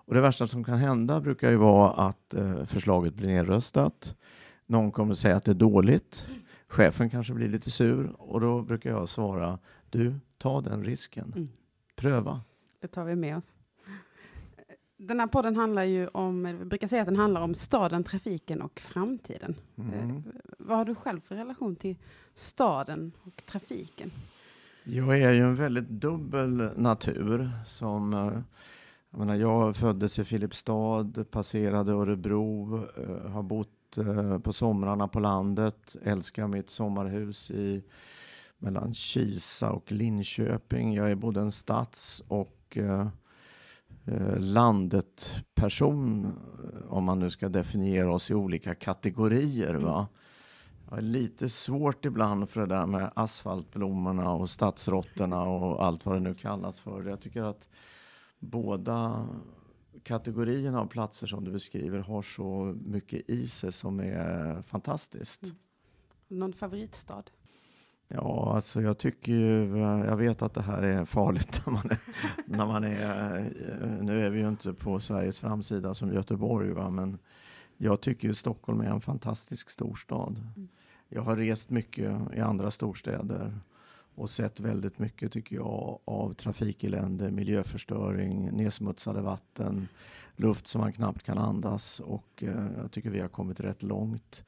Och 0.06 0.14
det 0.14 0.22
värsta 0.22 0.48
som 0.48 0.64
kan 0.64 0.78
hända 0.78 1.22
brukar 1.22 1.50
ju 1.50 1.58
vara 1.58 1.92
att 1.92 2.34
eh, 2.34 2.66
förslaget 2.66 3.14
blir 3.14 3.28
nedröstat. 3.28 4.16
Någon 4.66 4.92
kommer 4.92 5.14
säga 5.14 5.36
att 5.36 5.46
det 5.46 5.52
är 5.52 5.56
dåligt. 5.56 6.28
Chefen 6.68 7.10
kanske 7.10 7.34
blir 7.34 7.48
lite 7.48 7.72
sur 7.72 8.16
och 8.18 8.42
då 8.42 8.62
brukar 8.62 8.90
jag 8.90 9.10
svara 9.10 9.60
du, 9.90 10.20
ta 10.38 10.62
den 10.62 10.84
risken. 10.84 11.34
Mm. 11.36 11.50
Pröva. 11.96 12.42
Det 12.82 12.88
tar 12.88 13.06
vi 13.06 13.16
med 13.16 13.38
oss. 13.38 13.54
Den 14.98 15.20
här 15.20 15.28
podden 15.28 15.56
handlar 15.56 15.84
ju 15.84 16.08
om, 16.08 16.58
vi 16.60 16.66
brukar 16.66 16.88
säga 16.88 17.02
att 17.02 17.08
den 17.08 17.16
handlar 17.16 17.42
om 17.42 17.56
staden, 17.56 18.04
trafiken 18.04 18.62
och 18.62 18.80
framtiden. 18.80 19.56
Mm. 19.76 20.00
Eh, 20.00 20.22
vad 20.58 20.78
har 20.78 20.86
du 20.86 20.96
själv 20.96 21.20
för 21.20 21.36
relation 21.36 21.76
till 21.76 21.96
staden 22.34 23.12
och 23.24 23.46
trafiken? 23.46 24.12
Jag 24.84 25.20
är 25.22 25.32
ju 25.32 25.44
en 25.44 25.56
väldigt 25.56 25.90
dubbel 25.90 26.70
natur 26.76 27.50
som 27.68 28.14
eh, 28.14 28.40
jag, 29.14 29.20
menar, 29.20 29.36
jag 29.36 29.76
föddes 29.76 30.20
i 30.20 30.24
Filipstad, 30.24 31.26
passerade 31.32 31.92
Örebro, 31.92 32.76
eh, 32.98 33.32
har 33.32 33.44
bott 33.44 33.98
eh, 33.98 34.40
på 34.40 34.54
somrarna 34.54 35.08
på 35.08 35.20
landet, 35.20 35.96
älskar 36.04 36.48
mitt 36.48 36.70
sommarhus 36.70 37.52
i 37.52 37.84
mellan 38.58 38.94
Kisa 38.94 39.72
och 39.72 39.92
Linköping. 39.92 40.94
Jag 40.94 41.12
är 41.12 41.16
både 41.16 41.42
en 41.42 41.52
stads 41.52 42.24
och 42.28 42.78
eh, 42.78 43.08
eh 44.06 44.40
landet 44.40 45.36
person, 45.56 46.26
eh, 46.26 46.92
om 46.94 47.04
man 47.04 47.20
nu 47.20 47.30
ska 47.30 47.50
definiera 47.50 48.14
oss 48.14 48.32
i 48.32 48.34
olika 48.34 48.76
kategorier. 48.76 49.76
Va? 49.76 50.08
Jag 50.90 50.98
är 50.98 51.02
lite 51.02 51.50
svårt 51.50 52.06
ibland 52.06 52.50
för 52.50 52.62
det 52.62 52.76
där 52.76 52.86
med 52.86 53.12
asfaltblommorna 53.16 54.32
och 54.32 54.50
stadsråttorna 54.50 55.42
och 55.42 55.86
allt 55.86 56.06
vad 56.06 56.16
det 56.16 56.20
nu 56.20 56.36
kallas 56.36 56.80
för. 56.80 57.04
Jag 57.04 57.22
tycker 57.22 57.44
att 57.44 57.70
båda 58.44 59.28
kategorierna 60.04 60.82
av 60.82 60.86
platser 60.86 61.28
som 61.28 61.44
du 61.44 61.52
beskriver 61.52 62.00
har 62.00 62.22
så 62.22 62.78
mycket 62.86 63.30
i 63.30 63.48
sig 63.48 63.72
som 63.72 64.00
är 64.00 64.62
fantastiskt. 64.62 65.44
Mm. 65.44 65.56
Någon 66.28 66.54
favoritstad? 66.54 67.24
Ja, 68.08 68.56
alltså 68.56 68.82
jag 68.82 68.98
tycker 68.98 69.32
ju, 69.32 69.78
jag 69.78 70.18
vet 70.18 70.42
att 70.42 70.54
det 70.54 70.62
här 70.62 70.82
är 70.82 71.06
farligt 71.06 71.62
när 71.66 71.74
man 71.74 71.90
är, 71.90 71.98
när 72.46 72.66
man 72.66 72.84
är 72.84 74.02
nu 74.02 74.26
är 74.26 74.30
vi 74.30 74.40
ju 74.40 74.50
inte 74.50 74.74
på 74.74 75.00
Sveriges 75.00 75.40
framsida 75.40 75.94
som 75.94 76.14
Göteborg, 76.14 76.72
va? 76.72 76.90
men 76.90 77.20
jag 77.78 78.02
tycker 78.02 78.28
ju 78.28 78.34
Stockholm 78.34 78.82
är 78.82 78.86
en 78.86 79.02
fantastisk 79.02 79.70
storstad. 79.70 80.38
Mm. 80.56 80.68
Jag 81.10 81.22
har 81.22 81.38
rest 81.38 81.70
mycket 81.70 82.34
i 82.34 82.40
andra 82.40 82.72
storstäder 82.72 83.60
och 84.16 84.30
sett 84.30 84.60
väldigt 84.60 85.00
mycket, 85.00 85.32
tycker 85.32 85.56
jag, 85.56 86.00
av 86.06 86.34
trafikelände, 86.34 87.32
miljöförstöring, 87.32 88.52
nedsmutsade 88.52 89.22
vatten, 89.22 89.88
luft 90.36 90.68
som 90.68 90.82
man 90.82 90.94
knappt 90.94 91.24
kan 91.24 91.38
andas 91.38 92.00
och 92.00 92.44
eh, 92.44 92.68
jag 92.78 92.92
tycker 92.92 93.10
vi 93.10 93.20
har 93.20 93.28
kommit 93.28 93.60
rätt 93.60 93.84
långt 93.84 94.46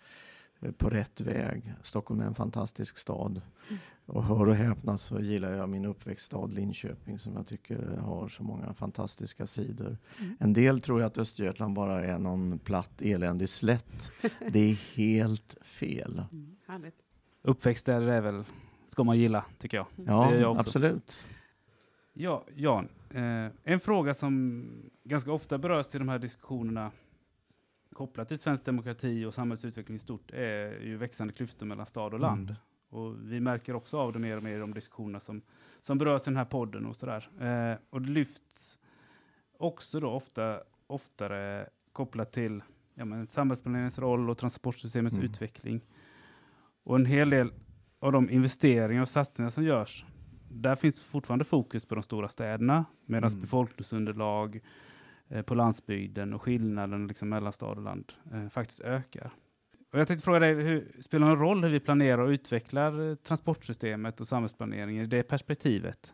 eh, 0.59 0.71
på 0.71 0.89
rätt 0.89 1.21
väg. 1.21 1.73
Stockholm 1.81 2.21
är 2.21 2.25
en 2.25 2.35
fantastisk 2.35 2.97
stad. 2.97 3.41
Mm. 3.69 3.79
Och 4.05 4.23
hör 4.23 4.47
och 4.47 4.55
häpna 4.55 4.97
så 4.97 5.19
gillar 5.19 5.51
jag 5.51 5.69
min 5.69 5.85
uppväxtstad 5.85 6.47
Linköping 6.47 7.19
som 7.19 7.35
jag 7.35 7.47
tycker 7.47 7.97
har 7.97 8.29
så 8.29 8.43
många 8.43 8.73
fantastiska 8.73 9.47
sidor. 9.47 9.97
Mm. 10.19 10.37
En 10.39 10.53
del 10.53 10.81
tror 10.81 11.01
jag 11.01 11.07
att 11.07 11.17
Östergötland 11.17 11.75
bara 11.75 12.05
är 12.05 12.19
någon 12.19 12.59
platt 12.59 13.01
eländig 13.01 13.49
slätt. 13.49 14.11
Det 14.51 14.59
är 14.59 14.73
helt 14.95 15.55
fel. 15.61 16.23
Mm, 16.31 16.91
Uppväxt 17.41 17.85
där 17.85 18.01
är 18.01 18.21
väl 18.21 18.43
ska 18.87 19.03
man 19.03 19.17
gilla, 19.17 19.45
tycker 19.57 19.77
jag. 19.77 19.87
Ja, 19.95 20.35
jag 20.35 20.57
absolut. 20.57 21.25
Ja, 22.13 22.43
Jan, 22.55 22.89
eh, 23.09 23.47
en 23.63 23.79
fråga 23.79 24.13
som 24.13 24.65
ganska 25.03 25.31
ofta 25.31 25.57
berörs 25.57 25.95
i 25.95 25.97
de 25.97 26.09
här 26.09 26.19
diskussionerna 26.19 26.91
kopplat 27.93 28.27
till 28.27 28.39
svensk 28.39 28.65
demokrati 28.65 29.25
och 29.25 29.33
samhällsutveckling 29.33 29.95
i 29.95 29.99
stort 29.99 30.31
är 30.31 30.79
ju 30.81 30.97
växande 30.97 31.33
klyftor 31.33 31.65
mellan 31.65 31.85
stad 31.85 32.13
och 32.13 32.19
land. 32.19 32.49
Mm. 32.49 32.61
Och 32.89 33.31
vi 33.31 33.39
märker 33.39 33.75
också 33.75 33.97
av 33.97 34.13
det 34.13 34.19
mer 34.19 34.37
och 34.37 34.43
mer 34.43 34.55
i 34.55 34.59
de 34.59 34.73
diskussioner 34.73 35.19
som, 35.19 35.41
som 35.81 35.97
berörs 35.97 36.21
i 36.21 36.25
den 36.25 36.37
här 36.37 36.45
podden 36.45 36.85
och 36.85 36.95
sådär. 36.95 37.29
Eh, 37.39 37.77
och 37.89 38.01
det 38.01 38.09
lyfts 38.09 38.77
också 39.57 39.99
då 39.99 40.09
ofta, 40.09 40.59
oftare 40.87 41.69
kopplat 41.91 42.31
till 42.31 42.63
ja, 42.93 43.05
men 43.05 43.27
samhällsplaneringens 43.27 43.99
roll 43.99 44.29
och 44.29 44.37
transportsystemets 44.37 45.15
mm. 45.15 45.25
utveckling. 45.25 45.81
Och 46.83 46.95
en 46.95 47.05
hel 47.05 47.29
del 47.29 47.51
av 48.05 48.11
de 48.11 48.29
investeringar 48.29 49.01
och 49.01 49.09
satsningar 49.09 49.49
som 49.49 49.63
görs, 49.63 50.05
där 50.49 50.75
finns 50.75 50.99
fortfarande 51.01 51.45
fokus 51.45 51.85
på 51.85 51.95
de 51.95 52.03
stora 52.03 52.29
städerna, 52.29 52.85
medan 53.05 53.29
mm. 53.29 53.41
befolkningsunderlag 53.41 54.59
eh, 55.27 55.41
på 55.41 55.55
landsbygden 55.55 56.33
och 56.33 56.41
skillnaden 56.41 57.07
liksom 57.07 57.29
mellan 57.29 57.53
stad 57.53 57.77
och 57.77 57.83
land 57.83 58.13
eh, 58.33 58.49
faktiskt 58.49 58.79
ökar. 58.79 59.31
Och 59.91 59.99
jag 59.99 60.07
tänkte 60.07 60.25
fråga 60.25 60.39
dig, 60.39 60.53
hur, 60.53 61.01
spelar 61.01 61.27
det 61.27 61.33
någon 61.33 61.41
roll 61.41 61.63
hur 61.63 61.71
vi 61.71 61.79
planerar 61.79 62.21
och 62.21 62.29
utvecklar 62.29 63.09
eh, 63.09 63.15
transportsystemet 63.15 64.21
och 64.21 64.27
samhällsplaneringen 64.27 65.03
i 65.03 65.07
det 65.07 65.23
perspektivet? 65.23 66.13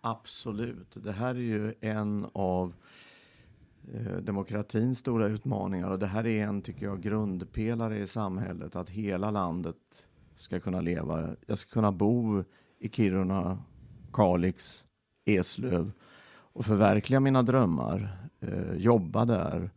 Absolut. 0.00 0.96
Det 1.04 1.12
här 1.12 1.34
är 1.34 1.38
ju 1.38 1.74
en 1.80 2.26
av 2.32 2.74
eh, 3.94 4.16
demokratins 4.16 4.98
stora 4.98 5.26
utmaningar 5.26 5.90
och 5.90 5.98
det 5.98 6.06
här 6.06 6.26
är 6.26 6.46
en, 6.46 6.62
tycker 6.62 6.86
jag, 6.86 7.00
grundpelare 7.00 7.98
i 7.98 8.06
samhället, 8.06 8.76
att 8.76 8.90
hela 8.90 9.30
landet 9.30 10.08
ska 10.38 10.60
kunna 10.60 10.80
leva. 10.80 11.36
Jag 11.46 11.58
ska 11.58 11.70
kunna 11.70 11.92
bo 11.92 12.44
i 12.78 12.88
Kiruna, 12.88 13.58
Kalix, 14.12 14.84
Eslöv 15.24 15.92
och 16.52 16.66
förverkliga 16.66 17.20
mina 17.20 17.42
drömmar. 17.42 18.18
Eh, 18.40 18.74
jobba 18.76 19.24
där, 19.24 19.70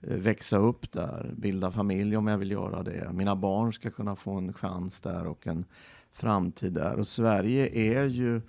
eh, 0.00 0.16
växa 0.16 0.56
upp 0.56 0.92
där, 0.92 1.34
bilda 1.36 1.70
familj 1.70 2.16
om 2.16 2.26
jag 2.26 2.38
vill 2.38 2.50
göra 2.50 2.82
det. 2.82 3.12
Mina 3.12 3.36
barn 3.36 3.72
ska 3.72 3.90
kunna 3.90 4.16
få 4.16 4.32
en 4.32 4.52
chans 4.52 5.00
där 5.00 5.26
och 5.26 5.46
en 5.46 5.64
framtid 6.10 6.72
där. 6.72 6.98
Och 6.98 7.08
Sverige 7.08 7.66
är 7.66 8.04
ju 8.04 8.40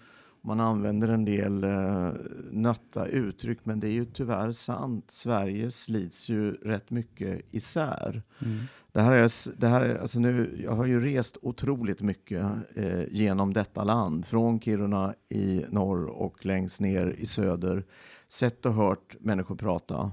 man 0.46 0.60
använder 0.60 1.08
en 1.08 1.26
del 1.26 1.64
eh, 1.64 2.12
nötta 2.52 3.06
uttryck, 3.06 3.60
men 3.64 3.80
det 3.80 3.88
är 3.88 3.92
ju 3.92 4.06
tyvärr 4.06 4.52
sant. 4.52 5.12
Sverige 5.12 5.72
slits 5.72 6.30
ju 6.30 6.52
rätt 6.52 6.90
mycket 6.90 7.42
isär. 7.52 8.22
Mm. 8.42 8.60
Det 8.92 9.02
här 9.02 9.16
är, 9.16 9.60
det 9.60 9.68
här 9.68 9.82
är, 9.82 9.96
alltså 9.96 10.20
nu, 10.20 10.62
jag 10.64 10.72
har 10.72 10.86
ju 10.86 11.00
rest 11.00 11.38
otroligt 11.42 12.02
mycket 12.02 12.46
eh, 12.76 13.04
genom 13.12 13.54
detta 13.54 13.84
land, 13.84 14.26
från 14.26 14.60
Kiruna 14.60 15.14
i 15.30 15.66
norr 15.70 16.06
och 16.06 16.46
längst 16.46 16.82
ner 16.82 17.16
i 17.18 17.26
söder. 17.26 17.84
Sett 18.28 18.66
och 18.66 18.74
hört 18.74 19.16
människor 19.20 19.56
prata. 19.56 20.12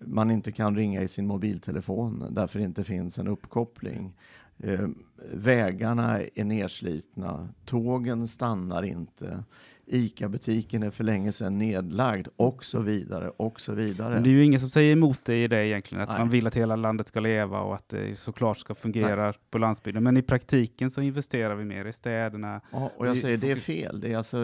Man 0.00 0.30
inte 0.30 0.52
kan 0.52 0.76
ringa 0.76 1.02
i 1.02 1.08
sin 1.08 1.26
mobiltelefon 1.26 2.24
därför 2.30 2.58
det 2.58 2.64
inte 2.64 2.84
finns 2.84 3.18
en 3.18 3.28
uppkoppling. 3.28 4.14
Eh, 4.58 4.88
vägarna 5.32 6.20
är 6.34 6.44
nedslitna, 6.44 7.48
tågen 7.64 8.28
stannar 8.28 8.82
inte, 8.82 9.44
ICA-butiken 9.86 10.82
är 10.82 10.90
för 10.90 11.04
länge 11.04 11.32
sedan 11.32 11.58
nedlagd 11.58 12.28
och 12.36 12.64
så 12.64 12.80
vidare 12.80 13.28
och 13.36 13.60
så 13.60 13.74
vidare. 13.74 14.14
Men 14.14 14.22
det 14.22 14.28
är 14.28 14.32
ju 14.32 14.44
ingen 14.44 14.60
som 14.60 14.70
säger 14.70 14.92
emot 14.92 15.24
dig 15.24 15.44
i 15.44 15.48
det 15.48 15.66
egentligen, 15.66 16.02
att 16.02 16.08
Nej. 16.08 16.18
man 16.18 16.28
vill 16.28 16.46
att 16.46 16.56
hela 16.56 16.76
landet 16.76 17.06
ska 17.06 17.20
leva 17.20 17.60
och 17.60 17.74
att 17.74 17.88
det 17.88 18.18
såklart 18.18 18.58
ska 18.58 18.74
fungera 18.74 19.24
Nej. 19.24 19.34
på 19.50 19.58
landsbygden. 19.58 20.02
Men 20.02 20.16
i 20.16 20.22
praktiken 20.22 20.90
så 20.90 21.00
investerar 21.00 21.54
vi 21.54 21.64
mer 21.64 21.84
i 21.84 21.92
städerna. 21.92 22.60
Ja, 22.72 22.90
och 22.96 23.06
jag 23.06 23.14
vi 23.14 23.20
säger 23.20 23.38
det 23.38 23.50
är 23.50 23.56
fel. 23.56 24.00
Det 24.00 24.12
är 24.12 24.16
alltså, 24.16 24.38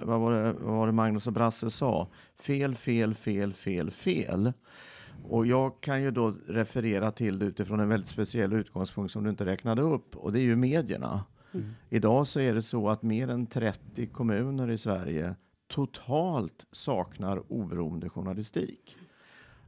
vad 0.00 0.20
var 0.20 0.32
det, 0.32 0.52
vad 0.52 0.76
var 0.76 0.86
det 0.86 0.92
Magnus 0.92 1.26
och 1.26 1.32
Brasse 1.32 1.70
sa? 1.70 2.08
Fel, 2.38 2.74
fel, 2.74 3.14
fel, 3.14 3.52
fel, 3.52 3.90
fel. 3.90 4.52
Och 5.24 5.46
jag 5.46 5.80
kan 5.80 6.02
ju 6.02 6.10
då 6.10 6.34
referera 6.46 7.12
till 7.12 7.38
det 7.38 7.44
utifrån 7.44 7.80
en 7.80 7.88
väldigt 7.88 8.08
speciell 8.08 8.52
utgångspunkt 8.52 9.12
som 9.12 9.24
du 9.24 9.30
inte 9.30 9.46
räknade 9.46 9.82
upp 9.82 10.16
och 10.16 10.32
det 10.32 10.40
är 10.40 10.42
ju 10.42 10.56
medierna. 10.56 11.24
Mm. 11.52 11.70
Idag 11.88 12.26
så 12.26 12.40
är 12.40 12.54
det 12.54 12.62
så 12.62 12.88
att 12.88 13.02
mer 13.02 13.28
än 13.28 13.46
30 13.46 14.06
kommuner 14.06 14.70
i 14.70 14.78
Sverige 14.78 15.34
totalt 15.68 16.66
saknar 16.72 17.52
oberoende 17.52 18.08
journalistik. 18.08 18.96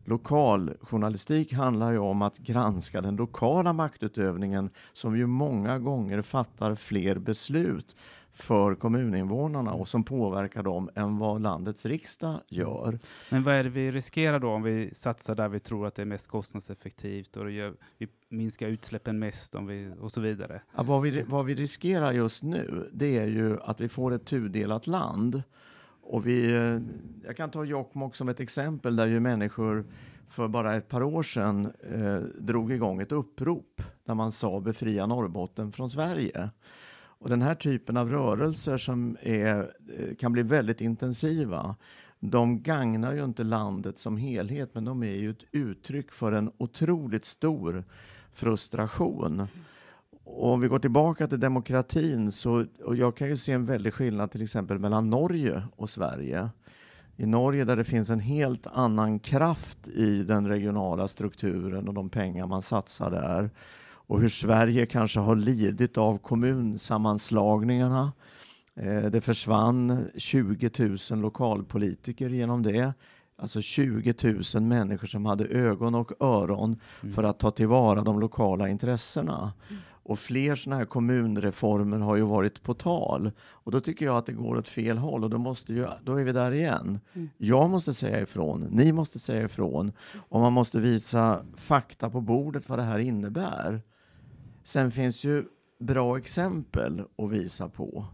Lokaljournalistik 0.04 1.52
handlar 1.52 1.92
ju 1.92 1.98
om 1.98 2.22
att 2.22 2.38
granska 2.38 3.00
den 3.00 3.16
lokala 3.16 3.72
maktutövningen 3.72 4.70
som 4.92 5.16
ju 5.16 5.26
många 5.26 5.78
gånger 5.78 6.22
fattar 6.22 6.74
fler 6.74 7.18
beslut 7.18 7.96
för 8.32 8.74
kommuninvånarna 8.74 9.72
och 9.72 9.88
som 9.88 10.04
påverkar 10.04 10.62
dem 10.62 10.90
än 10.94 11.18
vad 11.18 11.42
landets 11.42 11.86
riksdag 11.86 12.40
gör. 12.48 12.98
Men 13.30 13.42
vad 13.42 13.54
är 13.54 13.64
det 13.64 13.70
vi 13.70 13.90
riskerar 13.90 14.38
då 14.38 14.48
om 14.48 14.62
vi 14.62 14.90
satsar 14.94 15.34
där 15.34 15.48
vi 15.48 15.60
tror 15.60 15.86
att 15.86 15.94
det 15.94 16.02
är 16.02 16.06
mest 16.06 16.28
kostnadseffektivt 16.28 17.36
och 17.36 17.50
gör, 17.50 17.74
vi 17.98 18.08
minskar 18.28 18.68
utsläppen 18.68 19.18
mest 19.18 19.54
om 19.54 19.66
vi, 19.66 19.92
och 20.00 20.12
så 20.12 20.20
vidare? 20.20 20.62
Ja, 20.76 20.82
vad, 20.82 21.02
vi, 21.02 21.22
vad 21.22 21.44
vi 21.44 21.54
riskerar 21.54 22.12
just 22.12 22.42
nu, 22.42 22.90
det 22.92 23.18
är 23.18 23.26
ju 23.26 23.60
att 23.60 23.80
vi 23.80 23.88
får 23.88 24.12
ett 24.12 24.24
tudelat 24.24 24.86
land. 24.86 25.42
Och 26.02 26.26
vi, 26.26 26.54
eh, 26.54 26.78
jag 27.26 27.36
kan 27.36 27.50
ta 27.50 27.64
Jokkmokk 27.64 28.16
som 28.16 28.28
ett 28.28 28.40
exempel 28.40 28.96
där 28.96 29.06
ju 29.06 29.20
människor 29.20 29.84
för 30.28 30.48
bara 30.48 30.74
ett 30.74 30.88
par 30.88 31.02
år 31.02 31.22
sedan 31.22 31.72
eh, 31.92 32.18
drog 32.38 32.72
igång 32.72 33.00
ett 33.00 33.12
upprop 33.12 33.82
där 34.04 34.14
man 34.14 34.32
sa 34.32 34.60
befria 34.60 35.06
Norrbotten 35.06 35.72
från 35.72 35.90
Sverige. 35.90 36.50
Och 37.22 37.28
den 37.28 37.42
här 37.42 37.54
typen 37.54 37.96
av 37.96 38.08
rörelser 38.08 38.78
som 38.78 39.16
är, 39.20 39.72
eh, 39.98 40.14
kan 40.14 40.32
bli 40.32 40.42
väldigt 40.42 40.80
intensiva, 40.80 41.76
de 42.20 42.62
gagnar 42.62 43.14
ju 43.14 43.24
inte 43.24 43.44
landet 43.44 43.98
som 43.98 44.16
helhet, 44.16 44.70
men 44.74 44.84
de 44.84 45.02
är 45.02 45.14
ju 45.16 45.30
ett 45.30 45.44
uttryck 45.52 46.12
för 46.12 46.32
en 46.32 46.50
otroligt 46.58 47.24
stor 47.24 47.84
frustration. 48.32 49.46
Och 50.24 50.52
om 50.52 50.60
vi 50.60 50.68
går 50.68 50.78
tillbaka 50.78 51.26
till 51.26 51.40
demokratin, 51.40 52.32
så, 52.32 52.66
och 52.84 52.96
jag 52.96 53.16
kan 53.16 53.28
ju 53.28 53.36
se 53.36 53.52
en 53.52 53.64
väldig 53.64 53.94
skillnad 53.94 54.30
till 54.30 54.42
exempel 54.42 54.78
mellan 54.78 55.10
Norge 55.10 55.62
och 55.76 55.90
Sverige. 55.90 56.50
I 57.16 57.26
Norge 57.26 57.64
där 57.64 57.76
det 57.76 57.84
finns 57.84 58.10
en 58.10 58.20
helt 58.20 58.66
annan 58.66 59.18
kraft 59.18 59.88
i 59.88 60.22
den 60.22 60.48
regionala 60.48 61.08
strukturen 61.08 61.88
och 61.88 61.94
de 61.94 62.10
pengar 62.10 62.46
man 62.46 62.62
satsar 62.62 63.10
där 63.10 63.50
och 64.06 64.20
hur 64.20 64.28
Sverige 64.28 64.86
kanske 64.86 65.20
har 65.20 65.36
lidit 65.36 65.98
av 65.98 66.18
kommunsammanslagningarna. 66.18 68.12
Eh, 68.74 69.02
det 69.02 69.20
försvann 69.20 70.06
20 70.16 70.70
000 71.10 71.20
lokalpolitiker 71.20 72.28
genom 72.28 72.62
det. 72.62 72.94
Alltså 73.36 73.60
20 73.60 74.14
000 74.54 74.62
människor 74.62 75.06
som 75.06 75.26
hade 75.26 75.44
ögon 75.44 75.94
och 75.94 76.12
öron 76.20 76.80
mm. 77.02 77.14
för 77.14 77.24
att 77.24 77.38
ta 77.38 77.50
tillvara 77.50 78.02
de 78.02 78.20
lokala 78.20 78.68
intressena. 78.68 79.52
Mm. 79.70 79.82
Och 80.04 80.18
fler 80.18 80.54
sådana 80.54 80.78
här 80.78 80.86
kommunreformer 80.86 81.98
har 81.98 82.16
ju 82.16 82.22
varit 82.22 82.62
på 82.62 82.74
tal. 82.74 83.30
Och 83.42 83.72
då 83.72 83.80
tycker 83.80 84.06
jag 84.06 84.16
att 84.16 84.26
det 84.26 84.32
går 84.32 84.56
åt 84.56 84.68
fel 84.68 84.98
håll 84.98 85.24
och 85.24 85.30
då, 85.30 85.38
måste 85.38 85.72
ju, 85.72 85.86
då 86.04 86.16
är 86.16 86.24
vi 86.24 86.32
där 86.32 86.52
igen. 86.52 87.00
Mm. 87.12 87.30
Jag 87.36 87.70
måste 87.70 87.94
säga 87.94 88.20
ifrån, 88.20 88.60
ni 88.70 88.92
måste 88.92 89.18
säga 89.18 89.44
ifrån 89.44 89.92
och 90.28 90.40
man 90.40 90.52
måste 90.52 90.80
visa 90.80 91.42
fakta 91.56 92.10
på 92.10 92.20
bordet 92.20 92.68
vad 92.68 92.78
det 92.78 92.82
här 92.82 92.98
innebär. 92.98 93.80
Sen 94.64 94.90
finns 94.90 95.24
ju 95.24 95.44
bra 95.78 96.18
exempel 96.18 97.02
att 97.18 97.30
visa 97.30 97.68
på. 97.68 98.06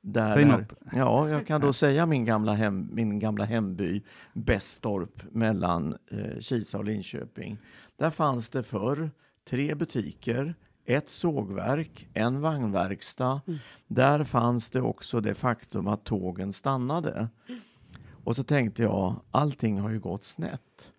Där 0.00 0.34
Säg 0.34 0.44
något. 0.44 0.74
Ja, 0.92 1.28
jag 1.28 1.46
kan 1.46 1.60
då 1.60 1.72
säga 1.72 2.06
min 2.06 2.24
gamla, 2.24 2.52
hem, 2.52 2.88
min 2.92 3.18
gamla 3.18 3.44
hemby 3.44 4.02
Bästorp 4.32 5.22
mellan 5.30 5.96
eh, 6.10 6.40
Kisa 6.40 6.78
och 6.78 6.84
Linköping. 6.84 7.58
Där 7.96 8.10
fanns 8.10 8.50
det 8.50 8.62
förr 8.62 9.10
tre 9.48 9.74
butiker, 9.74 10.54
ett 10.84 11.08
sågverk, 11.08 12.08
en 12.14 12.40
vagnverkstad. 12.40 13.40
Mm. 13.46 13.58
Där 13.86 14.24
fanns 14.24 14.70
det 14.70 14.80
också 14.80 15.20
det 15.20 15.34
faktum 15.34 15.86
att 15.86 16.04
tågen 16.04 16.52
stannade. 16.52 17.28
Och 18.24 18.36
så 18.36 18.44
tänkte 18.44 18.82
jag, 18.82 19.16
allting 19.30 19.80
har 19.80 19.90
ju 19.90 20.00
gått 20.00 20.24
snett. 20.24 20.92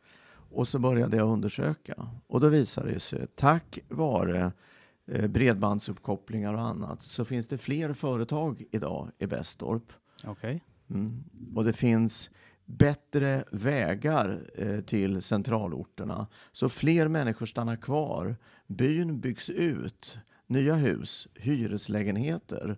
Och 0.52 0.68
så 0.68 0.80
började 0.80 1.18
jag 1.18 1.30
undersöka 1.30 2.10
och 2.28 2.40
då 2.40 2.50
visade 2.50 2.92
det 2.92 3.00
sig, 3.00 3.28
tack 3.36 3.80
vare 3.90 4.52
bredbandsuppkopplingar 5.06 6.54
och 6.54 6.62
annat 6.62 7.02
så 7.02 7.26
finns 7.26 7.48
det 7.48 7.58
fler 7.58 7.94
företag 7.94 8.64
idag 8.72 9.12
i 9.18 9.28
Bästorp. 9.28 9.94
Okay. 10.28 10.60
Mm. 10.90 11.24
Och 11.56 11.64
det 11.64 11.74
finns 11.74 12.30
bättre 12.66 13.44
vägar 13.52 14.40
eh, 14.56 14.82
till 14.82 15.22
centralorterna 15.22 16.28
så 16.52 16.70
fler 16.70 17.08
människor 17.08 17.46
stannar 17.46 17.76
kvar. 17.76 18.36
Byn 18.68 19.20
byggs 19.20 19.50
ut, 19.50 20.18
nya 20.48 20.76
hus, 20.76 21.28
hyreslägenheter. 21.34 22.78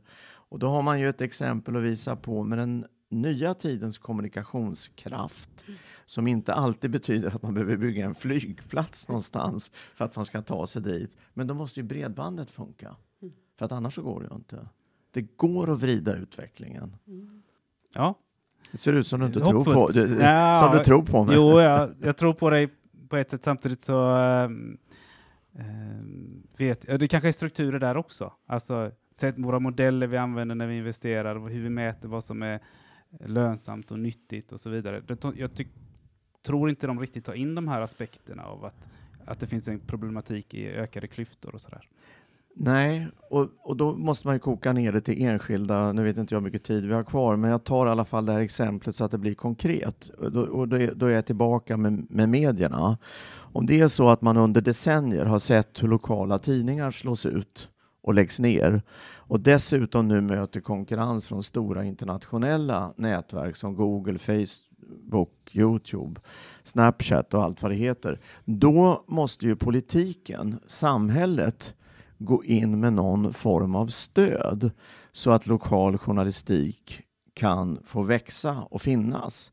Och 0.49 0.59
då 0.59 0.67
har 0.67 0.81
man 0.81 0.99
ju 0.99 1.09
ett 1.09 1.21
exempel 1.21 1.75
att 1.75 1.83
visa 1.83 2.15
på 2.15 2.43
med 2.43 2.57
den 2.57 2.85
nya 3.09 3.53
tidens 3.53 3.97
kommunikationskraft 3.97 5.65
som 6.07 6.27
inte 6.27 6.53
alltid 6.53 6.91
betyder 6.91 7.35
att 7.35 7.41
man 7.41 7.53
behöver 7.53 7.77
bygga 7.77 8.05
en 8.05 8.15
flygplats 8.15 9.07
någonstans 9.07 9.71
för 9.95 10.05
att 10.05 10.15
man 10.15 10.25
ska 10.25 10.41
ta 10.41 10.67
sig 10.67 10.81
dit. 10.81 11.17
Men 11.33 11.47
då 11.47 11.53
måste 11.53 11.79
ju 11.79 11.83
bredbandet 11.83 12.51
funka, 12.51 12.95
för 13.57 13.65
att 13.65 13.71
annars 13.71 13.95
så 13.95 14.01
går 14.01 14.21
det 14.21 14.27
ju 14.31 14.35
inte. 14.35 14.67
Det 15.11 15.37
går 15.37 15.73
att 15.73 15.79
vrida 15.79 16.15
utvecklingen. 16.15 16.95
Ja. 17.93 18.15
Det 18.71 18.77
ser 18.77 18.93
ut 18.93 19.07
som 19.07 19.19
du 19.19 19.25
inte 19.25 19.39
tror 19.39 19.63
på, 19.63 19.87
du, 19.87 20.17
ja, 20.21 20.55
som 20.55 20.77
du 20.77 20.83
tror 20.83 21.01
på 21.01 21.23
mig. 21.23 21.35
Jo, 21.35 21.61
jag, 21.61 21.95
jag 22.01 22.17
tror 22.17 22.33
på 22.33 22.49
dig 22.49 22.69
på 23.09 23.17
ett 23.17 23.29
sätt. 23.29 23.43
Samtidigt 23.43 23.81
så 23.81 24.15
äh, 24.17 24.49
vet 26.57 26.99
det 26.99 27.07
kanske 27.07 27.27
är 27.27 27.31
strukturer 27.31 27.79
där 27.79 27.97
också. 27.97 28.33
Alltså, 28.45 28.91
sätt 29.11 29.35
våra 29.37 29.59
modeller 29.59 30.07
vi 30.07 30.17
använder 30.17 30.55
när 30.55 30.67
vi 30.67 30.77
investerar, 30.77 31.49
hur 31.49 31.61
vi 31.61 31.69
mäter 31.69 32.09
vad 32.09 32.23
som 32.23 32.41
är 32.41 32.59
lönsamt 33.25 33.91
och 33.91 33.99
nyttigt 33.99 34.51
och 34.51 34.59
så 34.59 34.69
vidare. 34.69 35.03
Jag 35.35 35.51
tror 36.47 36.69
inte 36.69 36.87
de 36.87 36.99
riktigt 36.99 37.25
tar 37.25 37.33
in 37.33 37.55
de 37.55 37.67
här 37.67 37.81
aspekterna 37.81 38.43
av 38.43 38.65
att, 38.65 38.87
att 39.25 39.39
det 39.39 39.47
finns 39.47 39.67
en 39.67 39.79
problematik 39.79 40.53
i 40.53 40.67
ökade 40.67 41.07
klyftor 41.07 41.55
och 41.55 41.61
sådär. 41.61 41.87
Nej, 42.59 43.07
och, 43.29 43.47
och 43.63 43.77
då 43.77 43.95
måste 43.95 44.27
man 44.27 44.35
ju 44.35 44.39
koka 44.39 44.73
ner 44.73 44.91
det 44.91 45.01
till 45.01 45.21
enskilda, 45.21 45.93
nu 45.93 46.03
vet 46.03 46.17
inte 46.17 46.35
jag 46.35 46.39
hur 46.39 46.45
mycket 46.45 46.63
tid 46.63 46.85
vi 46.85 46.93
har 46.93 47.03
kvar, 47.03 47.35
men 47.35 47.51
jag 47.51 47.63
tar 47.63 47.87
i 47.87 47.89
alla 47.89 48.05
fall 48.05 48.25
det 48.25 48.31
här 48.31 48.39
exemplet 48.39 48.95
så 48.95 49.03
att 49.03 49.11
det 49.11 49.17
blir 49.17 49.35
konkret. 49.35 50.09
Och 50.17 50.31
då, 50.31 50.41
och 50.41 50.67
då, 50.67 50.77
är, 50.77 50.93
då 50.95 51.05
är 51.05 51.11
jag 51.11 51.25
tillbaka 51.25 51.77
med, 51.77 52.11
med 52.11 52.29
medierna. 52.29 52.97
Om 53.53 53.65
det 53.65 53.79
är 53.79 53.87
så 53.87 54.09
att 54.09 54.21
man 54.21 54.37
under 54.37 54.61
decennier 54.61 55.25
har 55.25 55.39
sett 55.39 55.83
hur 55.83 55.87
lokala 55.87 56.39
tidningar 56.39 56.91
slås 56.91 57.25
ut 57.25 57.69
och 58.07 58.13
läggs 58.13 58.39
ner 58.39 58.81
och 59.15 59.39
dessutom 59.39 60.07
nu 60.07 60.21
möter 60.21 60.61
konkurrens 60.61 61.27
från 61.27 61.43
stora 61.43 61.83
internationella 61.85 62.93
nätverk 62.97 63.55
som 63.55 63.75
Google, 63.75 64.19
Facebook, 64.19 65.49
Youtube, 65.51 66.21
Snapchat 66.63 67.33
och 67.33 67.43
allt 67.43 67.61
vad 67.61 67.71
det 67.71 67.75
heter. 67.75 68.19
Då 68.45 69.03
måste 69.07 69.45
ju 69.45 69.55
politiken, 69.55 70.59
samhället, 70.67 71.75
gå 72.17 72.43
in 72.43 72.79
med 72.79 72.93
någon 72.93 73.33
form 73.33 73.75
av 73.75 73.87
stöd 73.87 74.71
så 75.11 75.31
att 75.31 75.47
lokal 75.47 75.97
journalistik 75.97 77.01
kan 77.33 77.79
få 77.85 78.03
växa 78.03 78.61
och 78.69 78.81
finnas. 78.81 79.51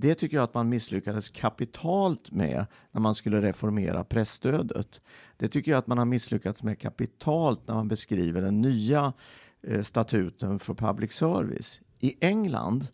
Det 0.00 0.14
tycker 0.14 0.36
jag 0.36 0.44
att 0.44 0.54
man 0.54 0.68
misslyckades 0.68 1.28
kapitalt 1.28 2.30
med 2.30 2.66
när 2.92 3.00
man 3.00 3.14
skulle 3.14 3.42
reformera 3.42 4.04
pressstödet. 4.04 5.00
Det 5.36 5.48
tycker 5.48 5.70
jag 5.70 5.78
att 5.78 5.86
man 5.86 5.98
har 5.98 6.04
misslyckats 6.04 6.62
med 6.62 6.78
kapitalt 6.78 7.68
när 7.68 7.74
man 7.74 7.88
beskriver 7.88 8.42
den 8.42 8.60
nya 8.60 9.12
eh, 9.62 9.82
statuten 9.82 10.58
för 10.58 10.74
public 10.74 11.12
service. 11.12 11.80
I 11.98 12.14
England, 12.20 12.86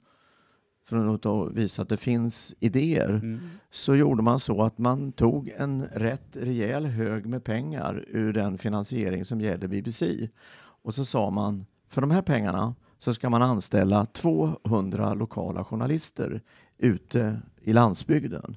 för 0.89 1.15
att 1.15 1.53
visa 1.53 1.83
att 1.83 1.89
det 1.89 1.97
finns 1.97 2.55
idéer, 2.61 3.09
mm. 3.09 3.41
så 3.71 3.97
gjorde 3.97 4.23
man 4.23 4.41
så 4.41 4.63
att 4.63 4.79
man 4.79 5.13
tog 5.13 5.49
en 5.49 5.83
rätt 5.83 6.37
rejäl 6.37 6.87
hög 6.87 7.27
med 7.27 7.45
pengar 7.45 8.05
ur 8.09 8.33
den 8.33 8.59
finansiering 8.59 9.25
som 9.25 9.41
gäller 9.41 9.67
BBC. 9.67 10.29
Och 10.83 10.95
så 10.95 11.05
sa 11.05 11.31
man, 11.31 11.67
för 11.89 12.01
de 12.01 12.11
här 12.11 12.23
pengarna 12.23 12.75
så 12.99 13.15
ska 13.15 13.31
man 13.31 13.43
anställa 13.43 14.07
200 14.07 15.15
lokala 15.15 15.65
journalister 15.65 16.43
ute 16.79 17.43
i 17.61 17.73
landsbygden. 17.73 18.57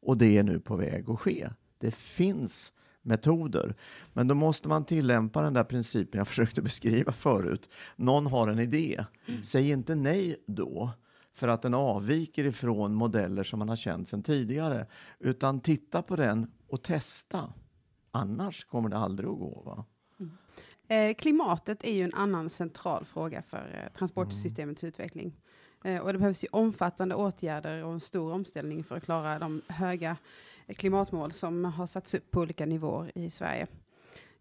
Och 0.00 0.18
det 0.18 0.38
är 0.38 0.42
nu 0.42 0.60
på 0.60 0.76
väg 0.76 1.10
att 1.10 1.20
ske. 1.20 1.48
Det 1.78 1.94
finns 1.94 2.72
metoder. 3.02 3.74
Men 4.12 4.28
då 4.28 4.34
måste 4.34 4.68
man 4.68 4.84
tillämpa 4.84 5.42
den 5.42 5.54
där 5.54 5.64
principen 5.64 6.18
jag 6.18 6.28
försökte 6.28 6.62
beskriva 6.62 7.12
förut. 7.12 7.70
Någon 7.96 8.26
har 8.26 8.48
en 8.48 8.58
idé. 8.58 9.04
Mm. 9.26 9.44
Säg 9.44 9.70
inte 9.70 9.94
nej 9.94 10.36
då 10.46 10.90
för 11.32 11.48
att 11.48 11.62
den 11.62 11.74
avviker 11.74 12.44
ifrån 12.44 12.94
modeller 12.94 13.44
som 13.44 13.58
man 13.58 13.68
har 13.68 13.76
känt 13.76 14.08
sedan 14.08 14.22
tidigare. 14.22 14.86
Utan 15.18 15.60
titta 15.60 16.02
på 16.02 16.16
den 16.16 16.50
och 16.68 16.82
testa. 16.82 17.52
Annars 18.10 18.64
kommer 18.64 18.88
det 18.88 18.96
aldrig 18.96 19.28
att 19.28 19.38
gå. 19.38 19.62
Va? 19.66 19.84
Mm. 20.20 20.32
Eh, 20.88 21.14
klimatet 21.14 21.84
är 21.84 21.92
ju 21.92 22.02
en 22.04 22.14
annan 22.14 22.50
central 22.50 23.04
fråga 23.04 23.42
för 23.42 23.82
eh, 23.84 23.98
transportsystemets 23.98 24.82
mm. 24.82 24.88
utveckling. 24.88 25.36
Eh, 25.84 26.00
och 26.00 26.12
det 26.12 26.18
behövs 26.18 26.44
ju 26.44 26.48
omfattande 26.52 27.14
åtgärder 27.14 27.84
och 27.84 27.92
en 27.92 28.00
stor 28.00 28.32
omställning 28.32 28.84
för 28.84 28.96
att 28.96 29.04
klara 29.04 29.38
de 29.38 29.62
höga 29.68 30.16
klimatmål 30.76 31.32
som 31.32 31.64
har 31.64 31.86
satts 31.86 32.14
upp 32.14 32.30
på 32.30 32.40
olika 32.40 32.66
nivåer 32.66 33.12
i 33.14 33.30
Sverige. 33.30 33.66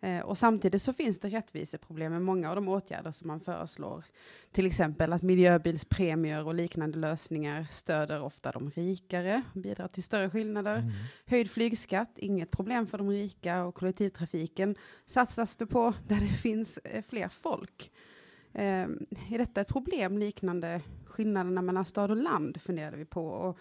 Eh, 0.01 0.19
och 0.19 0.37
samtidigt 0.37 0.81
så 0.81 0.93
finns 0.93 1.19
det 1.19 1.27
rättviseproblem 1.27 2.11
med 2.11 2.21
många 2.21 2.49
av 2.49 2.55
de 2.55 2.67
åtgärder 2.67 3.11
som 3.11 3.27
man 3.27 3.39
föreslår. 3.39 4.03
Till 4.51 4.65
exempel 4.65 5.13
att 5.13 5.21
miljöbilspremier 5.21 6.45
och 6.45 6.55
liknande 6.55 6.97
lösningar 6.97 7.67
stöder 7.71 8.21
ofta 8.21 8.51
de 8.51 8.69
rikare, 8.69 9.41
bidrar 9.53 9.87
till 9.87 10.03
större 10.03 10.29
skillnader. 10.29 10.77
Mm. 10.77 10.91
Höjd 11.25 11.51
flygskatt, 11.51 12.17
inget 12.17 12.51
problem 12.51 12.87
för 12.87 12.97
de 12.97 13.09
rika 13.09 13.63
och 13.63 13.75
kollektivtrafiken 13.75 14.75
satsas 15.05 15.55
det 15.55 15.65
på 15.65 15.93
där 16.07 16.19
det 16.19 16.27
finns 16.41 16.77
eh, 16.77 17.03
fler 17.09 17.27
folk. 17.27 17.91
Eh, 18.53 18.87
är 19.29 19.37
detta 19.37 19.61
ett 19.61 19.67
problem 19.67 20.17
liknande 20.17 20.81
skillnaderna 21.05 21.61
mellan 21.61 21.85
stad 21.85 22.11
och 22.11 22.17
land 22.17 22.61
funderade 22.61 22.97
vi 22.97 23.05
på. 23.05 23.27
Och 23.27 23.59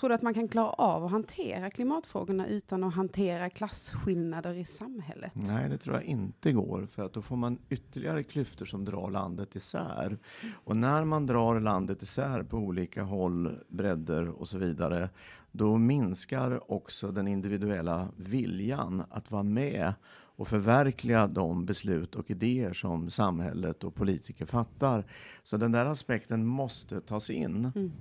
Tror 0.00 0.08
du 0.08 0.14
att 0.14 0.22
man 0.22 0.34
kan 0.34 0.48
klara 0.48 0.70
av 0.70 1.04
att 1.04 1.10
hantera 1.10 1.70
klimatfrågorna 1.70 2.46
utan 2.46 2.84
att 2.84 2.94
hantera 2.94 3.50
klasskillnader 3.50 4.54
i 4.54 4.64
samhället? 4.64 5.32
Nej, 5.34 5.68
det 5.68 5.78
tror 5.78 5.96
jag 5.96 6.04
inte 6.04 6.52
går, 6.52 6.86
för 6.86 7.04
att 7.04 7.12
då 7.12 7.22
får 7.22 7.36
man 7.36 7.58
ytterligare 7.68 8.22
klyftor 8.22 8.66
som 8.66 8.84
drar 8.84 9.10
landet 9.10 9.56
isär. 9.56 10.18
Och 10.64 10.76
när 10.76 11.04
man 11.04 11.26
drar 11.26 11.60
landet 11.60 12.02
isär 12.02 12.42
på 12.42 12.56
olika 12.56 13.02
håll, 13.02 13.58
bredder 13.68 14.28
och 14.28 14.48
så 14.48 14.58
vidare, 14.58 15.08
då 15.52 15.76
minskar 15.76 16.72
också 16.72 17.10
den 17.10 17.28
individuella 17.28 18.08
viljan 18.16 19.02
att 19.10 19.30
vara 19.30 19.42
med 19.42 19.94
och 20.38 20.48
förverkliga 20.48 21.26
de 21.26 21.66
beslut 21.66 22.14
och 22.14 22.30
idéer 22.30 22.72
som 22.72 23.10
samhället 23.10 23.84
och 23.84 23.94
politiker 23.94 24.46
fattar. 24.46 25.04
Så 25.42 25.56
den 25.56 25.72
där 25.72 25.86
aspekten 25.86 26.46
måste 26.46 27.00
tas 27.00 27.30
in. 27.30 27.72
Mm. 27.74 27.92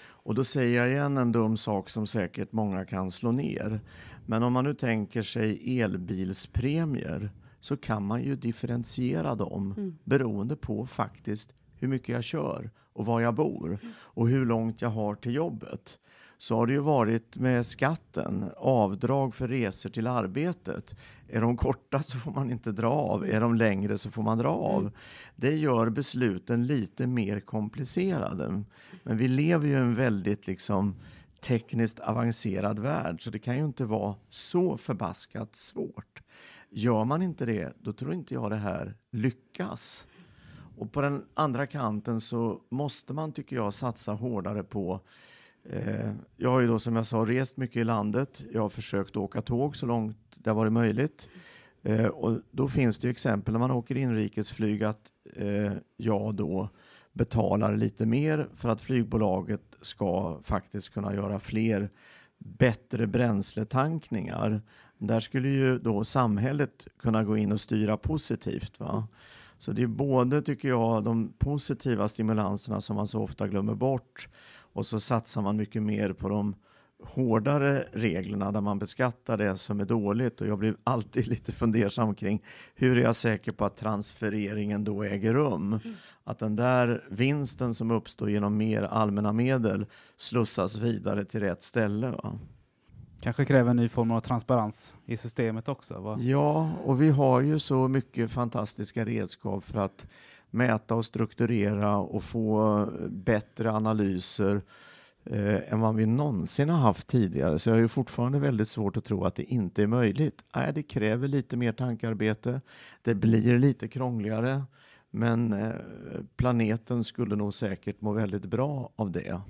Och 0.00 0.34
då 0.34 0.44
säger 0.44 0.76
jag 0.76 0.90
igen 0.90 1.16
en 1.16 1.32
dum 1.32 1.56
sak 1.56 1.90
som 1.90 2.06
säkert 2.06 2.52
många 2.52 2.84
kan 2.84 3.10
slå 3.10 3.32
ner. 3.32 3.80
Men 4.26 4.42
om 4.42 4.52
man 4.52 4.64
nu 4.64 4.74
tänker 4.74 5.22
sig 5.22 5.80
elbilspremier 5.80 7.30
så 7.60 7.76
kan 7.76 8.06
man 8.06 8.22
ju 8.22 8.36
differentiera 8.36 9.34
dem 9.34 9.74
mm. 9.76 9.98
beroende 10.04 10.56
på 10.56 10.86
faktiskt 10.86 11.54
hur 11.76 11.88
mycket 11.88 12.08
jag 12.08 12.24
kör 12.24 12.70
och 12.92 13.06
var 13.06 13.20
jag 13.20 13.34
bor 13.34 13.78
och 13.88 14.28
hur 14.28 14.46
långt 14.46 14.82
jag 14.82 14.88
har 14.90 15.14
till 15.14 15.34
jobbet. 15.34 15.98
Så 16.38 16.56
har 16.56 16.66
det 16.66 16.72
ju 16.72 16.78
varit 16.78 17.36
med 17.36 17.66
skatten, 17.66 18.44
avdrag 18.56 19.34
för 19.34 19.48
resor 19.48 19.90
till 19.90 20.06
arbetet. 20.06 20.96
Är 21.28 21.40
de 21.40 21.56
korta 21.56 22.02
så 22.02 22.18
får 22.18 22.30
man 22.30 22.50
inte 22.50 22.72
dra 22.72 22.90
av, 22.90 23.24
är 23.24 23.40
de 23.40 23.54
längre 23.54 23.98
så 23.98 24.10
får 24.10 24.22
man 24.22 24.38
dra 24.38 24.48
av. 24.48 24.80
Mm. 24.80 24.92
Det 25.36 25.56
gör 25.56 25.90
besluten 25.90 26.66
lite 26.66 27.06
mer 27.06 27.40
komplicerade. 27.40 28.62
Men 29.02 29.16
vi 29.16 29.28
lever 29.28 29.66
ju 29.66 29.72
i 29.72 29.76
en 29.76 29.94
väldigt 29.94 30.46
liksom 30.46 30.94
tekniskt 31.40 32.00
avancerad 32.00 32.78
värld 32.78 33.22
så 33.22 33.30
det 33.30 33.38
kan 33.38 33.56
ju 33.56 33.64
inte 33.64 33.84
vara 33.84 34.14
så 34.28 34.76
förbaskat 34.76 35.56
svårt. 35.56 36.22
Gör 36.70 37.04
man 37.04 37.22
inte 37.22 37.46
det, 37.46 37.72
då 37.78 37.92
tror 37.92 38.14
inte 38.14 38.34
jag 38.34 38.50
det 38.50 38.56
här 38.56 38.94
lyckas. 39.10 40.06
Och 40.78 40.92
på 40.92 41.02
den 41.02 41.24
andra 41.34 41.66
kanten 41.66 42.20
så 42.20 42.60
måste 42.68 43.12
man, 43.12 43.32
tycker 43.32 43.56
jag, 43.56 43.74
satsa 43.74 44.12
hårdare 44.12 44.62
på 44.62 45.00
Eh, 45.70 46.12
jag 46.36 46.50
har 46.50 46.60
ju 46.60 46.66
då 46.66 46.78
som 46.78 46.96
jag 46.96 47.06
sa 47.06 47.16
rest 47.18 47.56
mycket 47.56 47.76
i 47.76 47.84
landet. 47.84 48.44
Jag 48.52 48.62
har 48.62 48.68
försökt 48.68 49.16
åka 49.16 49.42
tåg 49.42 49.76
så 49.76 49.86
långt 49.86 50.16
det 50.36 50.50
har 50.50 50.54
varit 50.54 50.72
möjligt. 50.72 51.28
Eh, 51.82 52.06
och 52.06 52.40
då 52.50 52.68
finns 52.68 52.98
det 52.98 53.06
ju 53.06 53.10
exempel 53.10 53.52
när 53.52 53.58
man 53.58 53.70
åker 53.70 53.96
inrikesflyg 53.96 54.84
att 54.84 55.12
eh, 55.36 55.72
jag 55.96 56.34
då 56.34 56.68
betalar 57.12 57.76
lite 57.76 58.06
mer 58.06 58.48
för 58.54 58.68
att 58.68 58.80
flygbolaget 58.80 59.62
ska 59.80 60.38
faktiskt 60.42 60.88
kunna 60.88 61.14
göra 61.14 61.38
fler 61.38 61.90
bättre 62.38 63.06
bränsletankningar. 63.06 64.62
Där 64.98 65.20
skulle 65.20 65.48
ju 65.48 65.78
då 65.78 66.04
samhället 66.04 66.86
kunna 66.98 67.24
gå 67.24 67.36
in 67.36 67.52
och 67.52 67.60
styra 67.60 67.96
positivt. 67.96 68.80
Va? 68.80 69.08
Så 69.58 69.72
det 69.72 69.82
är 69.82 69.86
både, 69.86 70.42
tycker 70.42 70.68
jag, 70.68 71.04
de 71.04 71.32
positiva 71.38 72.08
stimulanserna 72.08 72.80
som 72.80 72.96
man 72.96 73.06
så 73.06 73.22
ofta 73.22 73.48
glömmer 73.48 73.74
bort 73.74 74.28
och 74.72 74.86
så 74.86 75.00
satsar 75.00 75.42
man 75.42 75.56
mycket 75.56 75.82
mer 75.82 76.12
på 76.12 76.28
de 76.28 76.54
hårdare 77.02 77.84
reglerna 77.92 78.52
där 78.52 78.60
man 78.60 78.78
beskattar 78.78 79.36
det 79.36 79.56
som 79.56 79.80
är 79.80 79.84
dåligt 79.84 80.40
och 80.40 80.46
jag 80.46 80.58
blir 80.58 80.76
alltid 80.84 81.26
lite 81.28 81.52
fundersam 81.52 82.14
kring 82.14 82.42
hur 82.74 82.98
är 82.98 83.02
jag 83.02 83.16
säker 83.16 83.52
på 83.52 83.64
att 83.64 83.76
transfereringen 83.76 84.84
då 84.84 85.02
äger 85.02 85.34
rum? 85.34 85.80
Mm. 85.84 85.96
Att 86.24 86.38
den 86.38 86.56
där 86.56 87.04
vinsten 87.10 87.74
som 87.74 87.90
uppstår 87.90 88.30
genom 88.30 88.56
mer 88.56 88.82
allmänna 88.82 89.32
medel 89.32 89.86
slussas 90.16 90.76
vidare 90.76 91.24
till 91.24 91.40
rätt 91.40 91.62
ställe. 91.62 92.10
Va? 92.10 92.38
Kanske 93.20 93.44
kräver 93.44 93.70
en 93.70 93.76
ny 93.76 93.88
form 93.88 94.10
av 94.10 94.20
transparens 94.20 94.96
i 95.06 95.16
systemet 95.16 95.68
också? 95.68 96.00
Va? 96.00 96.18
Ja, 96.20 96.70
och 96.84 97.02
vi 97.02 97.10
har 97.10 97.40
ju 97.40 97.58
så 97.58 97.88
mycket 97.88 98.30
fantastiska 98.30 99.04
redskap 99.04 99.64
för 99.64 99.78
att 99.78 100.06
mäta 100.50 100.94
och 100.94 101.04
strukturera 101.04 101.96
och 101.96 102.22
få 102.22 102.78
eh, 102.80 103.08
bättre 103.08 103.72
analyser 103.72 104.62
eh, 105.24 105.72
än 105.72 105.80
vad 105.80 105.94
vi 105.94 106.06
någonsin 106.06 106.68
har 106.68 106.78
haft 106.78 107.06
tidigare. 107.06 107.58
Så 107.58 107.68
jag 107.68 107.74
har 107.74 107.80
ju 107.80 107.88
fortfarande 107.88 108.38
väldigt 108.38 108.68
svårt 108.68 108.96
att 108.96 109.04
tro 109.04 109.24
att 109.24 109.34
det 109.34 109.44
inte 109.44 109.82
är 109.82 109.86
möjligt. 109.86 110.44
Nej, 110.56 110.72
det 110.74 110.82
kräver 110.82 111.28
lite 111.28 111.56
mer 111.56 111.72
tankarbete. 111.72 112.60
Det 113.02 113.14
blir 113.14 113.58
lite 113.58 113.88
krångligare. 113.88 114.62
Men 115.10 115.52
eh, 115.52 115.74
planeten 116.36 117.04
skulle 117.04 117.36
nog 117.36 117.54
säkert 117.54 118.00
må 118.00 118.12
väldigt 118.12 118.44
bra 118.44 118.92
av 118.96 119.10
det. 119.10 119.40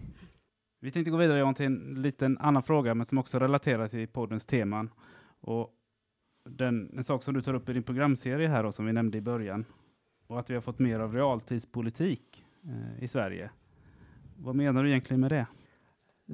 Vi 0.80 0.90
tänkte 0.90 1.10
gå 1.10 1.16
vidare 1.16 1.38
Jan, 1.38 1.54
till 1.54 1.66
en 1.66 2.02
liten 2.02 2.38
annan 2.38 2.62
fråga, 2.62 2.94
men 2.94 3.06
som 3.06 3.18
också 3.18 3.38
relaterar 3.38 3.88
till 3.88 4.08
poddens 4.08 4.46
teman. 4.46 4.90
Och 5.40 5.70
den, 6.44 6.90
en 6.96 7.04
sak 7.04 7.22
som 7.22 7.34
du 7.34 7.42
tar 7.42 7.54
upp 7.54 7.68
i 7.68 7.72
din 7.72 7.82
programserie 7.82 8.48
här 8.48 8.64
och 8.64 8.74
som 8.74 8.86
vi 8.86 8.92
nämnde 8.92 9.18
i 9.18 9.20
början, 9.20 9.64
och 10.28 10.38
att 10.38 10.50
vi 10.50 10.54
har 10.54 10.60
fått 10.60 10.78
mer 10.78 11.00
av 11.00 11.14
realtidspolitik 11.14 12.44
eh, 12.64 13.04
i 13.04 13.08
Sverige. 13.08 13.50
Vad 14.36 14.54
menar 14.54 14.82
du 14.82 14.90
egentligen 14.90 15.20
med 15.20 15.30
det? 15.30 15.46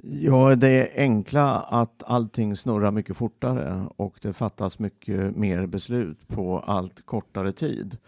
Ja, 0.02 0.54
det 0.54 0.90
enkla 0.94 1.60
att 1.60 2.02
allting 2.06 2.56
snurrar 2.56 2.90
mycket 2.90 3.16
fortare 3.16 3.88
och 3.96 4.18
det 4.22 4.32
fattas 4.32 4.78
mycket 4.78 5.36
mer 5.36 5.66
beslut 5.66 6.28
på 6.28 6.58
allt 6.58 7.06
kortare 7.06 7.52
tid. 7.52 7.98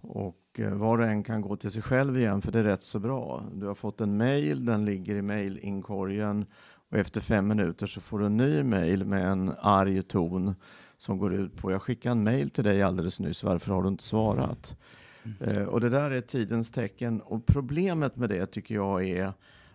Och 0.00 0.38
eh, 0.58 0.74
var 0.74 0.98
och 0.98 1.04
en 1.04 1.22
kan 1.22 1.40
gå 1.40 1.56
till 1.56 1.70
sig 1.70 1.82
själv 1.82 2.18
igen 2.18 2.42
för 2.42 2.52
det 2.52 2.58
är 2.58 2.64
rätt 2.64 2.82
så 2.82 2.98
bra. 2.98 3.44
Du 3.54 3.66
har 3.66 3.74
fått 3.74 4.00
en 4.00 4.16
mail, 4.16 4.64
den 4.64 4.84
ligger 4.84 5.14
i 5.14 5.22
mailinkorgen 5.22 6.46
och 6.90 6.98
efter 6.98 7.20
fem 7.20 7.48
minuter 7.48 7.86
så 7.86 8.00
får 8.00 8.18
du 8.18 8.26
en 8.26 8.36
ny 8.36 8.62
mail 8.62 9.04
med 9.04 9.28
en 9.28 9.52
arg 9.60 10.02
ton 10.02 10.54
som 10.98 11.18
går 11.18 11.34
ut 11.34 11.56
på 11.56 11.72
jag 11.72 11.82
skickade 11.82 12.12
en 12.12 12.24
mail 12.24 12.50
till 12.50 12.64
dig 12.64 12.82
alldeles 12.82 13.20
nyss, 13.20 13.42
varför 13.42 13.72
har 13.72 13.82
du 13.82 13.88
inte 13.88 14.04
svarat? 14.04 14.76
Mm. 15.24 15.36
Eh, 15.40 15.64
och 15.64 15.80
det 15.80 15.88
där 15.88 16.10
är 16.10 16.20
tidens 16.20 16.70
tecken 16.70 17.20
och 17.20 17.46
problemet 17.46 18.16
med 18.16 18.28
det 18.28 18.46
tycker 18.46 18.74
jag 18.74 19.04
är 19.04 19.32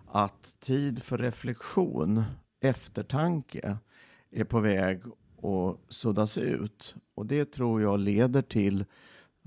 att 0.08 0.58
tid 0.60 1.04
för 1.04 1.18
reflektion, 1.18 2.24
eftertanke, 2.62 3.78
är 4.32 4.44
på 4.44 4.60
väg 4.60 5.02
att 5.38 5.94
suddas 5.94 6.38
ut. 6.38 6.96
Och 7.16 7.26
det 7.26 7.52
tror 7.52 7.82
jag 7.82 8.00
leder 8.00 8.42
till 8.42 8.86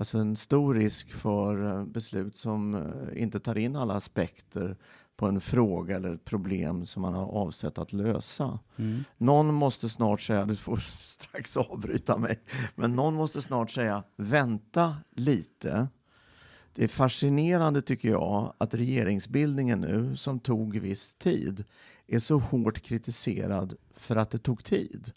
Alltså 0.01 0.19
en 0.19 0.37
stor 0.37 0.75
risk 0.75 1.13
för 1.13 1.65
eh, 1.65 1.85
beslut 1.85 2.37
som 2.37 2.75
eh, 2.75 3.23
inte 3.23 3.41
tar 3.41 3.59
in 3.59 3.77
alla 3.77 3.95
aspekter 3.95 4.77
på 5.21 5.27
en 5.27 5.41
fråga 5.41 5.97
eller 5.97 6.15
ett 6.15 6.25
problem 6.25 6.87
som 6.87 7.03
man 7.03 7.15
har 7.15 7.27
avsett 7.27 7.79
att 7.79 7.93
lösa. 7.93 8.59
Mm. 8.77 9.05
Någon 9.17 9.55
måste 9.55 9.89
snart 9.89 10.21
säga, 10.21 10.45
du 10.45 10.57
får 10.57 10.77
strax 10.99 11.57
avbryta 11.57 12.19
mig, 12.19 12.41
men 12.75 12.97
någon 12.97 13.15
måste 13.15 13.43
snart 13.43 13.71
säga 13.71 14.03
vänta 14.17 14.97
lite. 15.11 15.89
Det 16.75 16.85
är 16.85 16.89
fascinerande 16.89 17.83
tycker 17.83 18.09
jag 18.09 18.55
att 18.59 18.75
regeringsbildningen 18.75 19.81
nu, 19.81 20.17
som 20.17 20.41
tog 20.41 20.79
viss 20.79 21.15
tid, 21.15 21.65
är 22.07 22.19
så 22.19 22.39
hårt 22.39 22.81
kritiserad 22.81 23.75
för 23.97 24.17
att 24.17 24.31
det 24.31 24.39
tog 24.39 24.65
tid. 24.65 25.13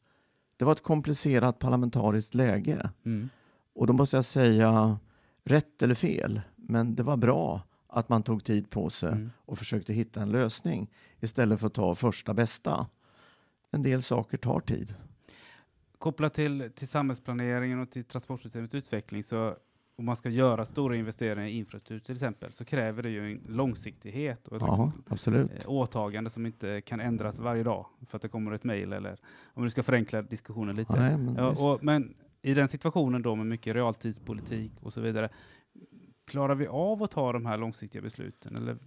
Det 0.58 0.66
var 0.66 0.72
ett 0.72 0.84
komplicerat 0.84 1.60
parlamentariskt 1.60 2.34
läge. 2.34 2.90
Mm. 3.06 3.30
Och 3.76 3.88
då 3.88 3.94
måste 3.94 4.16
jag 4.16 4.26
säga, 4.26 5.00
rätt 5.44 5.82
eller 5.82 5.96
fel, 5.96 6.42
men 6.56 6.96
det 6.96 7.04
var 7.04 7.18
bra 7.18 7.62
att 7.94 8.10
man 8.10 8.24
tog 8.24 8.44
tid 8.44 8.70
på 8.70 8.90
sig 8.90 9.12
mm. 9.12 9.32
och 9.46 9.58
försökte 9.58 9.94
hitta 9.94 10.22
en 10.22 10.30
lösning 10.30 10.92
istället 11.20 11.60
för 11.60 11.68
att 11.68 11.74
ta 11.74 11.96
första 11.96 12.34
bästa. 12.34 12.88
En 13.72 13.84
del 13.84 14.02
saker 14.02 14.38
tar 14.38 14.60
tid. 14.60 14.96
Kopplat 15.98 16.34
till, 16.34 16.72
till 16.76 16.88
samhällsplaneringen 16.88 17.80
och 17.80 17.92
till 17.92 18.04
transportsystemets 18.04 18.74
utveckling 18.74 19.24
så 19.24 19.56
om 19.96 20.06
man 20.06 20.16
ska 20.16 20.30
göra 20.30 20.66
stora 20.66 20.96
investeringar 20.96 21.48
i 21.48 21.52
infrastruktur 21.52 22.00
till 22.00 22.14
exempel 22.14 22.52
så 22.52 22.66
kräver 22.66 23.04
det 23.04 23.10
ju 23.10 23.32
en 23.32 23.42
långsiktighet 23.48 24.48
och 24.48 24.62
ja, 24.62 24.92
liksom, 25.10 25.36
eh, 25.36 25.48
åtagande 25.66 26.30
som 26.30 26.46
inte 26.46 26.82
kan 26.82 27.00
ändras 27.00 27.40
varje 27.40 27.64
dag 27.64 27.86
för 28.08 28.16
att 28.16 28.22
det 28.22 28.30
kommer 28.30 28.52
ett 28.52 28.64
mejl 28.64 28.94
eller 28.94 29.18
om 29.54 29.64
du 29.64 29.70
ska 29.70 29.84
förenkla 29.84 30.22
diskussionen 30.22 30.76
lite. 30.76 31.00
Nej, 31.00 31.18
men, 31.18 31.36
ja, 31.36 31.72
och, 31.72 31.84
men 31.84 32.14
i 32.42 32.54
den 32.54 32.68
situationen 32.68 33.22
då 33.22 33.36
med 33.36 33.46
mycket 33.46 33.76
realtidspolitik 33.76 34.72
och 34.82 34.94
så 34.94 35.02
vidare, 35.02 35.30
klarar 36.26 36.56
vi 36.56 36.68
av 36.68 37.04
att 37.04 37.12
ta 37.12 37.32
de 37.32 37.46
här 37.46 37.58
långsiktiga 37.58 38.02
besluten? 38.02 38.56
Eller? 38.56 38.78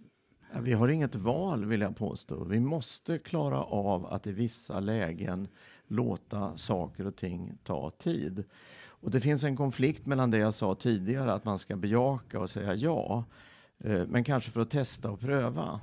Vi 0.61 0.73
har 0.73 0.89
inget 0.89 1.15
val 1.15 1.65
vill 1.65 1.81
jag 1.81 1.97
påstå. 1.97 2.45
Vi 2.45 2.61
måste 2.61 3.19
klara 3.19 3.63
av 3.63 4.07
att 4.07 4.27
i 4.27 4.33
vissa 4.33 4.81
lägen 4.81 5.49
låta 5.87 6.57
saker 6.57 7.07
och 7.07 7.17
ting 7.17 7.59
ta 7.65 7.91
tid. 7.91 8.45
Och 9.07 9.11
det 9.11 9.21
finns 9.21 9.45
en 9.45 9.57
konflikt 9.57 10.07
mellan 10.07 10.31
det 10.31 10.39
jag 10.39 10.55
sa 10.55 10.75
tidigare, 10.75 11.33
att 11.33 11.45
man 11.45 11.59
ska 11.59 11.77
bejaka 11.77 12.41
och 12.41 12.51
säga 12.51 12.75
ja, 12.75 13.25
eh, 13.79 14.07
men 14.07 14.25
kanske 14.25 14.51
för 14.51 14.61
att 14.61 14.71
testa 14.71 15.11
och 15.11 15.21
pröva. 15.21 15.81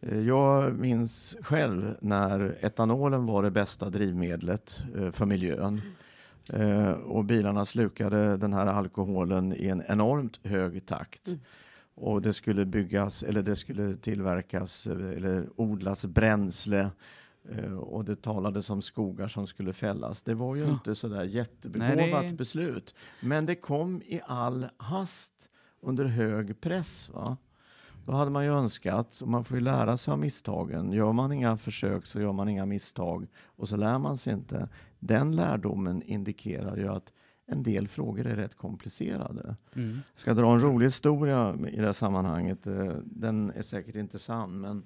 Eh, 0.00 0.20
jag 0.20 0.78
minns 0.78 1.36
själv 1.40 1.96
när 2.00 2.58
etanolen 2.60 3.26
var 3.26 3.42
det 3.42 3.50
bästa 3.50 3.90
drivmedlet 3.90 4.82
eh, 4.96 5.10
för 5.10 5.26
miljön. 5.26 5.80
Och 7.04 7.24
bilarna 7.24 7.64
slukade 7.64 8.36
den 8.36 8.52
här 8.52 8.66
alkoholen 8.66 9.52
i 9.52 9.68
en 9.68 9.82
enormt 9.88 10.40
hög 10.46 10.86
takt. 10.86 11.28
Mm. 11.28 11.40
Och 11.94 12.22
det 12.22 12.32
skulle 12.32 12.64
byggas, 12.66 13.22
eller 13.22 13.42
det 13.42 13.56
skulle 13.56 13.96
tillverkas 13.96 14.86
eller 14.86 15.48
odlas 15.56 16.06
bränsle 16.06 16.90
Uh, 17.52 17.74
och 17.74 18.04
det 18.04 18.22
talades 18.22 18.70
om 18.70 18.82
skogar 18.82 19.28
som 19.28 19.46
skulle 19.46 19.72
fällas. 19.72 20.22
Det 20.22 20.34
var 20.34 20.54
ju 20.54 20.62
ja. 20.62 20.70
inte 20.70 20.94
så 20.94 21.08
där 21.08 21.24
jättebegåvat 21.24 21.96
Nej, 21.96 22.28
det... 22.28 22.34
beslut. 22.34 22.94
Men 23.20 23.46
det 23.46 23.54
kom 23.54 24.02
i 24.02 24.20
all 24.26 24.66
hast 24.76 25.32
under 25.80 26.04
hög 26.04 26.60
press. 26.60 27.08
Va? 27.08 27.36
Då 28.06 28.12
hade 28.12 28.30
man 28.30 28.44
ju 28.44 28.50
önskat, 28.50 29.20
och 29.20 29.28
man 29.28 29.44
får 29.44 29.56
ju 29.56 29.64
lära 29.64 29.96
sig 29.96 30.12
av 30.12 30.18
misstagen. 30.18 30.92
Gör 30.92 31.12
man 31.12 31.32
inga 31.32 31.56
försök 31.56 32.06
så 32.06 32.20
gör 32.20 32.32
man 32.32 32.48
inga 32.48 32.66
misstag 32.66 33.26
och 33.44 33.68
så 33.68 33.76
lär 33.76 33.98
man 33.98 34.18
sig 34.18 34.32
inte. 34.32 34.68
Den 35.06 35.36
lärdomen 35.36 36.02
indikerar 36.02 36.76
ju 36.76 36.88
att 36.88 37.12
en 37.46 37.62
del 37.62 37.88
frågor 37.88 38.26
är 38.26 38.36
rätt 38.36 38.54
komplicerade. 38.54 39.56
Mm. 39.74 40.00
Jag 40.14 40.20
ska 40.20 40.34
dra 40.34 40.52
en 40.52 40.60
rolig 40.60 40.86
historia 40.86 41.56
i 41.72 41.76
det 41.76 41.86
här 41.86 41.92
sammanhanget. 41.92 42.66
Eh, 42.66 42.92
den 43.04 43.50
är 43.50 43.62
säkert 43.62 43.94
inte 43.94 44.18
sann, 44.18 44.60
men 44.60 44.82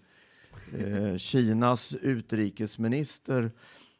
Eh, 0.72 1.16
Kinas 1.16 1.94
utrikesminister 1.94 3.50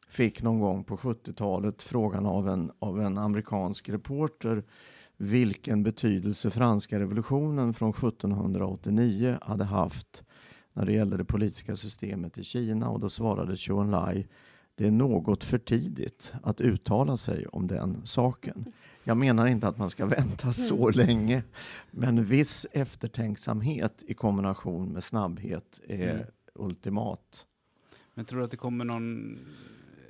fick 0.09 0.43
någon 0.43 0.61
gång 0.61 0.85
på 0.85 0.97
70-talet 0.97 1.83
frågan 1.83 2.27
av 2.27 2.49
en, 2.49 2.71
av 2.79 3.01
en 3.01 3.19
amerikansk 3.19 3.89
reporter 3.89 4.65
vilken 5.17 5.83
betydelse 5.83 6.51
franska 6.51 7.01
revolutionen 7.01 7.75
från 7.75 7.91
1789 7.91 9.39
hade 9.43 9.65
haft 9.65 10.25
när 10.73 10.87
det 10.87 10.93
gällde 10.93 11.17
det 11.17 11.25
politiska 11.25 11.77
systemet 11.77 12.39
i 12.39 12.45
Kina. 12.45 12.89
Och 12.89 13.01
då 13.01 13.09
svarade 13.09 13.57
Zhou 13.57 13.81
Enlai 13.81 14.27
det 14.79 14.87
är 14.87 14.91
något 14.91 15.45
för 15.45 15.59
tidigt 15.59 16.33
att 16.43 16.61
uttala 16.61 17.17
sig 17.17 17.47
om 17.47 17.67
den 17.67 18.03
saken. 18.05 18.73
Jag 19.05 19.17
menar 19.17 19.47
inte 19.47 19.69
att 19.69 19.79
man 19.79 19.91
ska 19.91 20.07
vänta 20.07 20.53
så 20.53 20.89
mm. 20.89 21.07
länge, 21.07 21.43
men 21.91 22.25
viss 22.25 22.67
eftertänksamhet 22.73 24.03
i 24.07 24.15
kombination 24.15 24.89
med 24.89 25.05
snabbhet 25.05 25.81
är 25.89 26.11
mm 26.11 26.27
ultimat. 26.59 27.47
Men 28.15 28.25
tror 28.25 28.39
du 28.39 28.45
att 28.45 28.51
det 28.51 28.57
kommer 28.57 28.85
någon... 28.85 29.39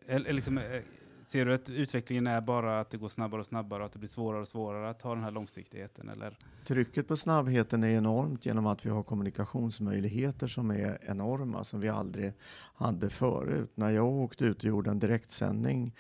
Eller 0.07 0.33
liksom, 0.33 0.59
eh, 0.59 0.83
ser 1.29 1.47
du 1.47 1.55
att 1.55 1.71
utvecklingen 1.71 2.27
är 2.27 2.41
bara 2.41 2.81
att 2.81 2.91
det 2.91 2.97
går 2.97 3.09
snabbare 3.09 3.41
och 3.41 3.47
snabbare 3.47 3.81
och 3.81 3.87
att 3.87 3.93
det 3.93 3.99
blir 3.99 4.09
svårare 4.09 4.41
och 4.41 4.49
svårare 4.49 4.91
att 4.91 5.03
ha 5.03 5.15
den 5.15 5.25
här 5.25 5.31
långsiktigheten? 5.31 6.09
Eller? 6.09 6.39
Trycket 6.65 7.09
på 7.09 7.17
snabbheten 7.17 7.85
är 7.85 7.89
enormt 7.89 8.47
genom 8.47 8.67
att 8.67 8.87
vi 8.87 8.91
har 8.91 9.03
kommunikationsmöjligheter 9.03 10.49
som 10.49 10.71
är 10.71 10.99
enorma, 11.03 11.65
som 11.65 11.81
vi 11.81 11.89
aldrig 11.89 12.33
hade 12.75 13.11
förut. 13.11 13.71
När 13.75 13.91
jag 13.91 14.07
åkte 14.07 14.45
ut 14.45 14.59
och 14.59 14.65
gjorde 14.65 14.91
en 14.91 14.99
direktsändning 14.99 15.95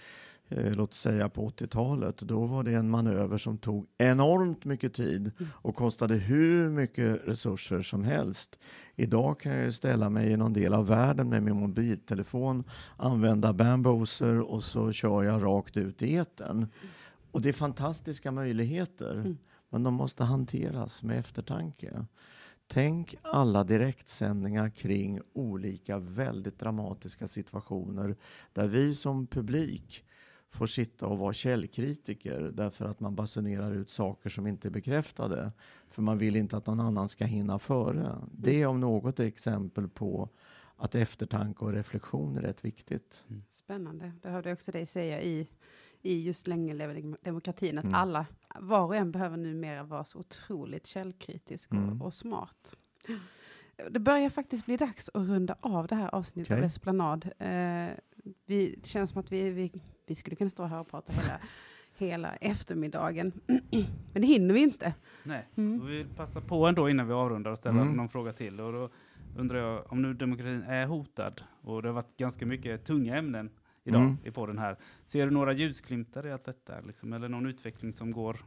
eh, 0.48 0.72
låt 0.72 0.94
säga 0.94 1.28
på 1.28 1.48
80-talet, 1.48 2.18
då 2.18 2.46
var 2.46 2.62
det 2.62 2.74
en 2.74 2.90
manöver 2.90 3.38
som 3.38 3.58
tog 3.58 3.86
enormt 3.98 4.64
mycket 4.64 4.94
tid 4.94 5.32
mm. 5.38 5.50
och 5.54 5.76
kostade 5.76 6.14
hur 6.14 6.68
mycket 6.68 7.20
resurser 7.24 7.82
som 7.82 8.04
helst. 8.04 8.58
Idag 8.96 9.40
kan 9.40 9.52
jag 9.52 9.74
ställa 9.74 10.10
mig 10.10 10.32
i 10.32 10.36
någon 10.36 10.52
del 10.52 10.74
av 10.74 10.86
världen 10.86 11.28
med 11.28 11.42
min 11.42 11.56
mobiltelefon, 11.56 12.64
använda 12.96 13.52
bamboser 13.52 14.40
och 14.40 14.62
så 14.62 14.92
kör 14.92 15.22
jag 15.22 15.42
rakt 15.42 15.76
ut 15.76 16.02
i 16.02 16.16
etern. 16.16 16.66
Och 17.30 17.42
det 17.42 17.48
är 17.48 17.52
fantastiska 17.52 18.30
möjligheter, 18.30 19.14
mm. 19.14 19.38
men 19.70 19.82
de 19.82 19.94
måste 19.94 20.24
hanteras 20.24 21.02
med 21.02 21.18
eftertanke. 21.18 22.04
Tänk 22.66 23.14
alla 23.22 23.64
direktsändningar 23.64 24.70
kring 24.70 25.20
olika 25.32 25.98
väldigt 25.98 26.58
dramatiska 26.58 27.28
situationer 27.28 28.16
där 28.52 28.68
vi 28.68 28.94
som 28.94 29.26
publik 29.26 30.04
får 30.50 30.66
sitta 30.66 31.06
och 31.06 31.18
vara 31.18 31.32
källkritiker 31.32 32.52
därför 32.54 32.84
att 32.84 33.00
man 33.00 33.14
basunerar 33.14 33.72
ut 33.74 33.90
saker 33.90 34.30
som 34.30 34.46
inte 34.46 34.68
är 34.68 34.70
bekräftade. 34.70 35.52
För 35.90 36.02
man 36.02 36.18
vill 36.18 36.36
inte 36.36 36.56
att 36.56 36.66
någon 36.66 36.80
annan 36.80 37.08
ska 37.08 37.24
hinna 37.24 37.58
före. 37.58 38.16
Det 38.32 38.66
om 38.66 38.80
något 38.80 39.20
är 39.20 39.24
exempel 39.24 39.88
på 39.88 40.28
att 40.76 40.94
eftertanke 40.94 41.64
och 41.64 41.72
reflektion 41.72 42.36
är 42.36 42.40
rätt 42.40 42.64
viktigt. 42.64 43.24
Mm. 43.28 43.42
Spännande. 43.52 44.12
Det 44.22 44.28
hörde 44.28 44.48
jag 44.48 44.56
också 44.56 44.72
dig 44.72 44.86
säga 44.86 45.20
i, 45.22 45.48
i 46.02 46.22
just 46.22 46.46
länge 46.46 46.74
leve 46.74 47.16
demokratin, 47.22 47.78
att 47.78 47.84
mm. 47.84 47.94
alla, 47.94 48.26
var 48.60 48.84
och 48.84 48.96
en 48.96 49.12
behöver 49.12 49.36
numera 49.36 49.82
vara 49.82 50.04
så 50.04 50.18
otroligt 50.18 50.86
källkritisk 50.86 51.70
och, 51.70 51.76
mm. 51.76 52.02
och 52.02 52.14
smart. 52.14 52.76
Det 53.90 54.00
börjar 54.00 54.30
faktiskt 54.30 54.66
bli 54.66 54.76
dags 54.76 55.10
att 55.14 55.28
runda 55.28 55.56
av 55.60 55.86
det 55.86 55.94
här 55.94 56.14
avsnittet 56.14 56.50
okay. 56.50 56.58
av 56.58 56.64
Esplanad. 56.64 57.24
Uh, 57.24 57.90
vi, 58.46 58.74
det 58.82 58.88
känns 58.88 59.10
som 59.10 59.20
att 59.20 59.32
vi, 59.32 59.50
vi, 59.50 59.72
vi 60.06 60.14
skulle 60.14 60.36
kunna 60.36 60.50
stå 60.50 60.64
här 60.64 60.80
och 60.80 60.88
prata 60.90 61.12
hela, 61.12 61.40
hela 61.96 62.36
eftermiddagen. 62.36 63.32
Men 64.12 64.22
det 64.22 64.26
hinner 64.26 64.54
vi 64.54 64.60
inte. 64.60 64.94
Nej, 65.22 65.48
mm. 65.56 65.86
vi 65.86 65.96
vill 65.96 66.08
passa 66.16 66.40
på 66.40 66.66
ändå 66.66 66.90
innan 66.90 67.06
vi 67.06 67.12
avrundar 67.12 67.50
och 67.50 67.58
ställa 67.58 67.80
mm. 67.80 67.94
någon 67.94 68.08
fråga 68.08 68.32
till. 68.32 68.60
Och 68.60 68.72
då 68.72 68.90
undrar 69.36 69.58
jag 69.58 69.92
om 69.92 70.02
nu 70.02 70.14
demokratin 70.14 70.62
är 70.62 70.86
hotad 70.86 71.42
och 71.62 71.82
det 71.82 71.88
har 71.88 71.94
varit 71.94 72.16
ganska 72.16 72.46
mycket 72.46 72.84
tunga 72.84 73.16
ämnen 73.16 73.50
idag 73.84 74.02
mm. 74.02 74.16
i 74.24 74.30
podden 74.30 74.58
här. 74.58 74.76
Ser 75.06 75.26
du 75.26 75.32
några 75.32 75.52
ljusglimtar 75.52 76.26
i 76.26 76.32
allt 76.32 76.44
detta? 76.44 76.80
Liksom, 76.80 77.12
eller 77.12 77.28
någon 77.28 77.46
utveckling 77.46 77.92
som 77.92 78.12
går 78.12 78.40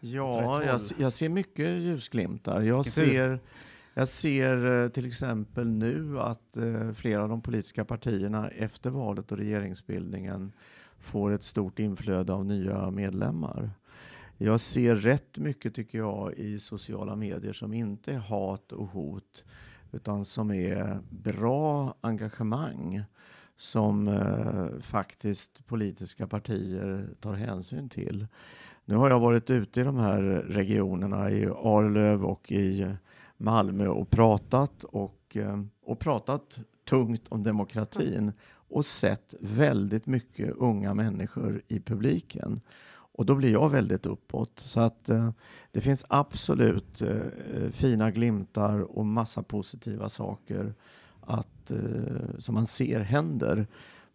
Ja, 0.00 0.64
jag, 0.64 0.80
jag, 0.98 1.12
ser 1.12 1.28
mycket 1.28 1.68
ljusglimtar. 1.68 2.62
Jag 2.62 2.86
ser, 2.86 3.40
jag 3.94 4.08
ser 4.08 4.82
eh, 4.82 4.88
till 4.88 5.06
exempel 5.06 5.68
nu 5.68 6.20
att 6.20 6.56
eh, 6.56 6.92
flera 6.92 7.22
av 7.22 7.28
de 7.28 7.42
politiska 7.42 7.84
partierna 7.84 8.48
efter 8.48 8.90
valet 8.90 9.32
och 9.32 9.38
regeringsbildningen 9.38 10.52
får 10.98 11.30
ett 11.30 11.42
stort 11.42 11.78
inflöde 11.78 12.32
av 12.32 12.44
nya 12.44 12.90
medlemmar. 12.90 13.70
Jag 14.36 14.60
ser 14.60 14.96
rätt 14.96 15.38
mycket, 15.38 15.74
tycker 15.74 15.98
jag, 15.98 16.34
i 16.34 16.58
sociala 16.58 17.16
medier 17.16 17.52
som 17.52 17.72
inte 17.74 18.12
är 18.12 18.18
hat 18.18 18.72
och 18.72 18.86
hot, 18.86 19.44
utan 19.92 20.24
som 20.24 20.50
är 20.50 20.98
bra 21.10 21.94
engagemang 22.00 23.02
som 23.56 24.08
eh, 24.08 24.80
faktiskt 24.80 25.66
politiska 25.66 26.26
partier 26.26 27.08
tar 27.20 27.34
hänsyn 27.34 27.88
till. 27.88 28.26
Nu 28.84 28.94
har 28.94 29.10
jag 29.10 29.20
varit 29.20 29.50
ute 29.50 29.80
i 29.80 29.84
de 29.84 29.96
här 29.96 30.22
regionerna, 30.48 31.30
i 31.30 31.46
Arlöv 31.46 32.24
och 32.24 32.52
i 32.52 32.94
Malmö 33.40 33.88
och 33.88 34.10
pratat 34.10 34.84
och, 34.84 35.36
eh, 35.36 35.62
och 35.84 35.98
pratat 35.98 36.58
tungt 36.88 37.28
om 37.28 37.42
demokratin 37.42 38.32
och 38.50 38.84
sett 38.84 39.34
väldigt 39.40 40.06
mycket 40.06 40.54
unga 40.56 40.94
människor 40.94 41.62
i 41.68 41.80
publiken. 41.80 42.60
och 43.12 43.26
då 43.26 43.34
blir 43.34 43.52
jag 43.52 43.70
väldigt 43.70 44.06
uppåt. 44.06 44.52
Så 44.60 44.80
att 44.80 45.08
eh, 45.08 45.30
det 45.72 45.80
finns 45.80 46.06
absolut 46.08 47.02
eh, 47.02 47.70
fina 47.70 48.10
glimtar 48.10 48.98
och 48.98 49.06
massa 49.06 49.42
positiva 49.42 50.08
saker 50.08 50.74
att, 51.20 51.70
eh, 51.70 52.38
som 52.38 52.54
man 52.54 52.66
ser 52.66 53.00
händer. 53.00 53.66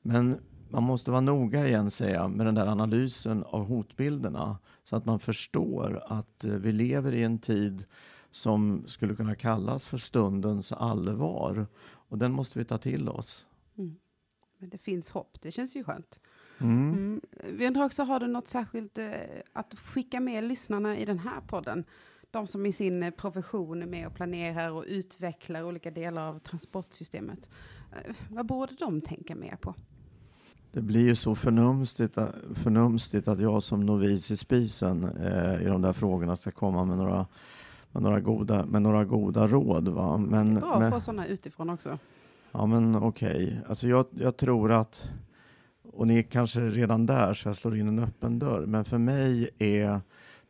Men 0.02 0.38
man 0.70 0.84
måste 0.84 1.12
vara 1.12 1.22
noga 1.22 1.68
igen, 1.68 1.92
säga, 1.92 2.28
med 2.28 2.46
den 2.46 2.56
där 2.56 2.68
analysen 2.68 3.44
av 3.44 3.66
hotbilderna 3.66 4.58
så 4.84 4.96
att 4.96 5.06
man 5.06 5.20
förstår 5.20 6.04
att 6.08 6.46
eh, 6.46 6.52
vi 6.52 6.72
lever 6.72 7.14
i 7.14 7.24
en 7.24 7.40
tid 7.40 7.86
som 8.36 8.84
skulle 8.88 9.16
kunna 9.16 9.36
kallas 9.36 9.88
för 9.88 9.98
stundens 9.98 10.72
allvar. 10.72 11.68
Och 11.84 12.18
den 12.18 12.32
måste 12.32 12.60
vi 12.60 12.66
ta 12.66 12.78
till 12.78 13.10
oss. 13.10 13.46
Mm. 13.78 13.96
Men 14.58 14.70
det 14.70 14.78
finns 14.78 15.12
hopp, 15.12 15.38
det 15.42 15.52
känns 15.52 15.76
ju 15.76 15.84
skönt. 15.84 16.20
Mm. 16.58 16.94
Mm. 16.94 17.22
Vi 17.58 17.68
undrar 17.68 17.86
också, 17.86 18.04
har 18.04 18.20
du 18.20 18.28
något 18.28 18.48
särskilt 18.48 18.98
eh, 18.98 19.12
att 19.54 19.74
skicka 19.80 20.20
med 20.20 20.44
lyssnarna 20.44 20.98
i 20.98 21.06
den 21.06 21.20
här 21.20 21.42
podden? 21.48 21.84
De 22.32 22.48
som 22.48 22.66
i 22.66 22.74
sin 22.74 23.04
eh, 23.04 23.12
profession 23.12 23.82
är 23.82 23.88
med 23.88 24.08
och 24.08 24.16
planerar 24.16 24.72
och 24.72 24.86
utvecklar 24.88 25.64
olika 25.64 25.92
delar 25.92 26.30
av 26.30 26.40
transportsystemet. 26.40 27.50
Eh, 27.92 28.16
vad 28.30 28.46
borde 28.46 28.74
de 28.80 29.02
tänka 29.02 29.36
mer 29.36 29.56
på? 29.56 29.76
Det 30.72 30.82
blir 30.82 31.06
ju 31.06 31.16
så 31.16 31.36
förnumstigt, 31.36 32.18
förnumstigt 32.54 33.28
att 33.28 33.40
jag 33.40 33.64
som 33.64 33.86
novis 33.86 34.32
i 34.32 34.38
spisen 34.38 35.04
eh, 35.04 35.62
i 35.62 35.66
de 35.66 35.82
där 35.82 35.94
frågorna 35.94 36.36
ska 36.36 36.52
komma 36.52 36.86
med 36.86 36.98
några, 36.98 37.28
med 37.96 38.04
några, 38.04 38.20
goda, 38.20 38.66
med 38.66 38.82
några 38.82 39.06
goda 39.06 39.48
råd. 39.48 39.88
Va? 39.88 40.18
Men, 40.18 40.54
det 40.54 40.60
är 40.60 40.62
bra 40.62 40.74
att 40.74 40.94
få 40.94 41.00
sådana 41.00 41.28
utifrån 41.28 41.70
också. 41.70 42.00
Ja, 42.52 42.66
men 42.66 42.96
okej. 42.96 43.46
Okay. 43.46 43.58
Alltså 43.70 43.88
jag, 43.88 44.06
jag 44.12 44.38
tror 44.38 44.72
att, 44.72 45.10
och 45.84 46.08
ni 46.08 46.18
är 46.18 46.24
kanske 46.24 46.60
redan 46.60 47.06
där 47.06 47.34
så 47.34 47.50
jag 47.50 47.56
slår 47.56 47.78
in 47.78 47.88
en 47.88 48.00
öppen 48.00 48.40
dörr, 48.40 48.66
men 48.66 48.86
för 48.86 48.98
mig 48.98 49.50
är 49.60 50.02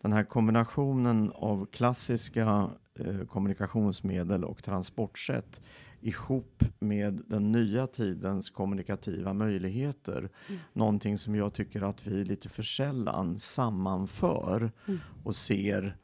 den 0.02 0.14
här 0.14 0.24
kombinationen 0.24 1.32
av 1.36 1.66
klassiska 1.66 2.70
eh, 3.00 3.26
kommunikationsmedel 3.26 4.44
och 4.44 4.64
transportsätt 4.64 5.62
ihop 6.02 6.64
med 6.80 7.22
den 7.28 7.52
nya 7.52 7.88
tidens 7.88 8.50
kommunikativa 8.50 9.34
möjligheter. 9.34 10.18
Mm. 10.18 10.62
Någonting 10.74 11.18
som 11.18 11.36
jag 11.36 11.54
tycker 11.54 11.82
att 11.82 12.08
vi 12.08 12.24
lite 12.24 12.50
för 12.50 12.64
sällan 12.64 13.40
sammanför 13.40 14.72
mm. 14.88 15.00
och 15.24 15.36
ser 15.36 15.98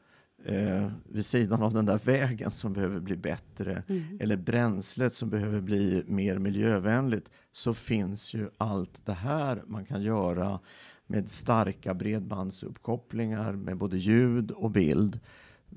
eh, 0.44 0.90
vid 1.04 1.26
sidan 1.26 1.62
av 1.62 1.72
den 1.72 1.86
där 1.86 1.98
vägen 1.98 2.50
som 2.50 2.72
behöver 2.72 3.00
bli 3.00 3.16
bättre 3.16 3.82
mm. 3.88 4.18
eller 4.20 4.36
bränslet 4.36 5.12
som 5.12 5.30
behöver 5.30 5.60
bli 5.60 6.04
mer 6.06 6.38
miljövänligt 6.38 7.30
så 7.52 7.74
finns 7.74 8.34
ju 8.34 8.50
allt 8.58 9.06
det 9.06 9.12
här 9.12 9.62
man 9.66 9.84
kan 9.84 10.02
göra 10.02 10.60
med 11.06 11.30
starka 11.30 11.94
bredbandsuppkopplingar 11.94 13.52
med 13.52 13.76
både 13.76 13.98
ljud 13.98 14.50
och 14.50 14.70
bild. 14.70 15.20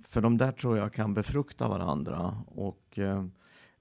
För 0.02 0.22
de 0.22 0.38
där 0.38 0.52
tror 0.52 0.78
jag 0.78 0.94
kan 0.94 1.14
befrukta 1.14 1.68
varandra 1.68 2.44
och 2.48 3.00
eh, 3.00 3.26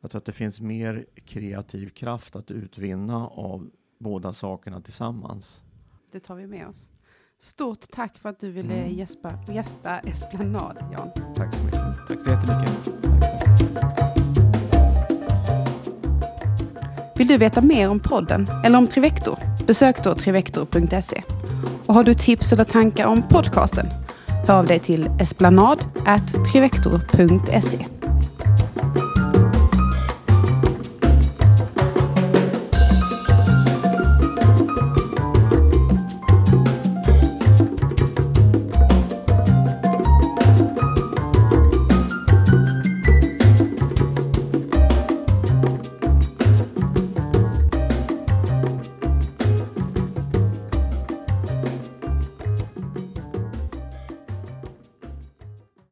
jag 0.01 0.11
tror 0.11 0.18
att 0.18 0.24
det 0.24 0.32
finns 0.32 0.61
mer 0.61 1.07
kreativ 1.24 1.89
kraft 1.89 2.37
att 2.37 2.51
utvinna 2.51 3.28
av 3.28 3.70
båda 3.99 4.32
sakerna 4.32 4.80
tillsammans. 4.80 5.62
Det 6.12 6.20
tar 6.20 6.37
vi 6.37 6.47
med 6.47 6.66
oss. 6.66 6.89
Stort 7.43 7.91
tack 7.93 8.18
för 8.18 8.28
att 8.28 8.41
du 8.41 8.51
ville 8.51 8.74
mm. 8.74 8.95
gäspa, 8.95 9.32
gästa 9.53 9.99
Esplanad, 9.99 10.76
Jan. 10.93 11.11
Tack 11.37 11.55
så 11.55 11.62
mycket. 11.62 11.80
Tack 12.09 12.20
så 12.20 12.30
jättemycket. 12.30 12.70
Vill 17.16 17.26
du 17.26 17.39
veta 17.39 17.61
mer 17.61 17.91
om 17.91 18.01
podden 18.01 18.49
eller 18.64 18.78
om 18.78 18.87
Trivector? 18.87 19.39
Besök 19.66 20.05
då 20.05 20.14
trivector.se. 20.14 21.22
Och 21.87 21.95
har 21.95 22.05
du 22.05 22.14
tips 22.14 22.53
eller 22.53 22.64
tankar 22.64 23.07
om 23.07 23.22
podcasten? 23.28 23.87
Hör 24.47 24.59
av 24.59 24.66
dig 24.66 24.78
till 24.78 25.11
esplanad.trivector.se. 25.20 27.87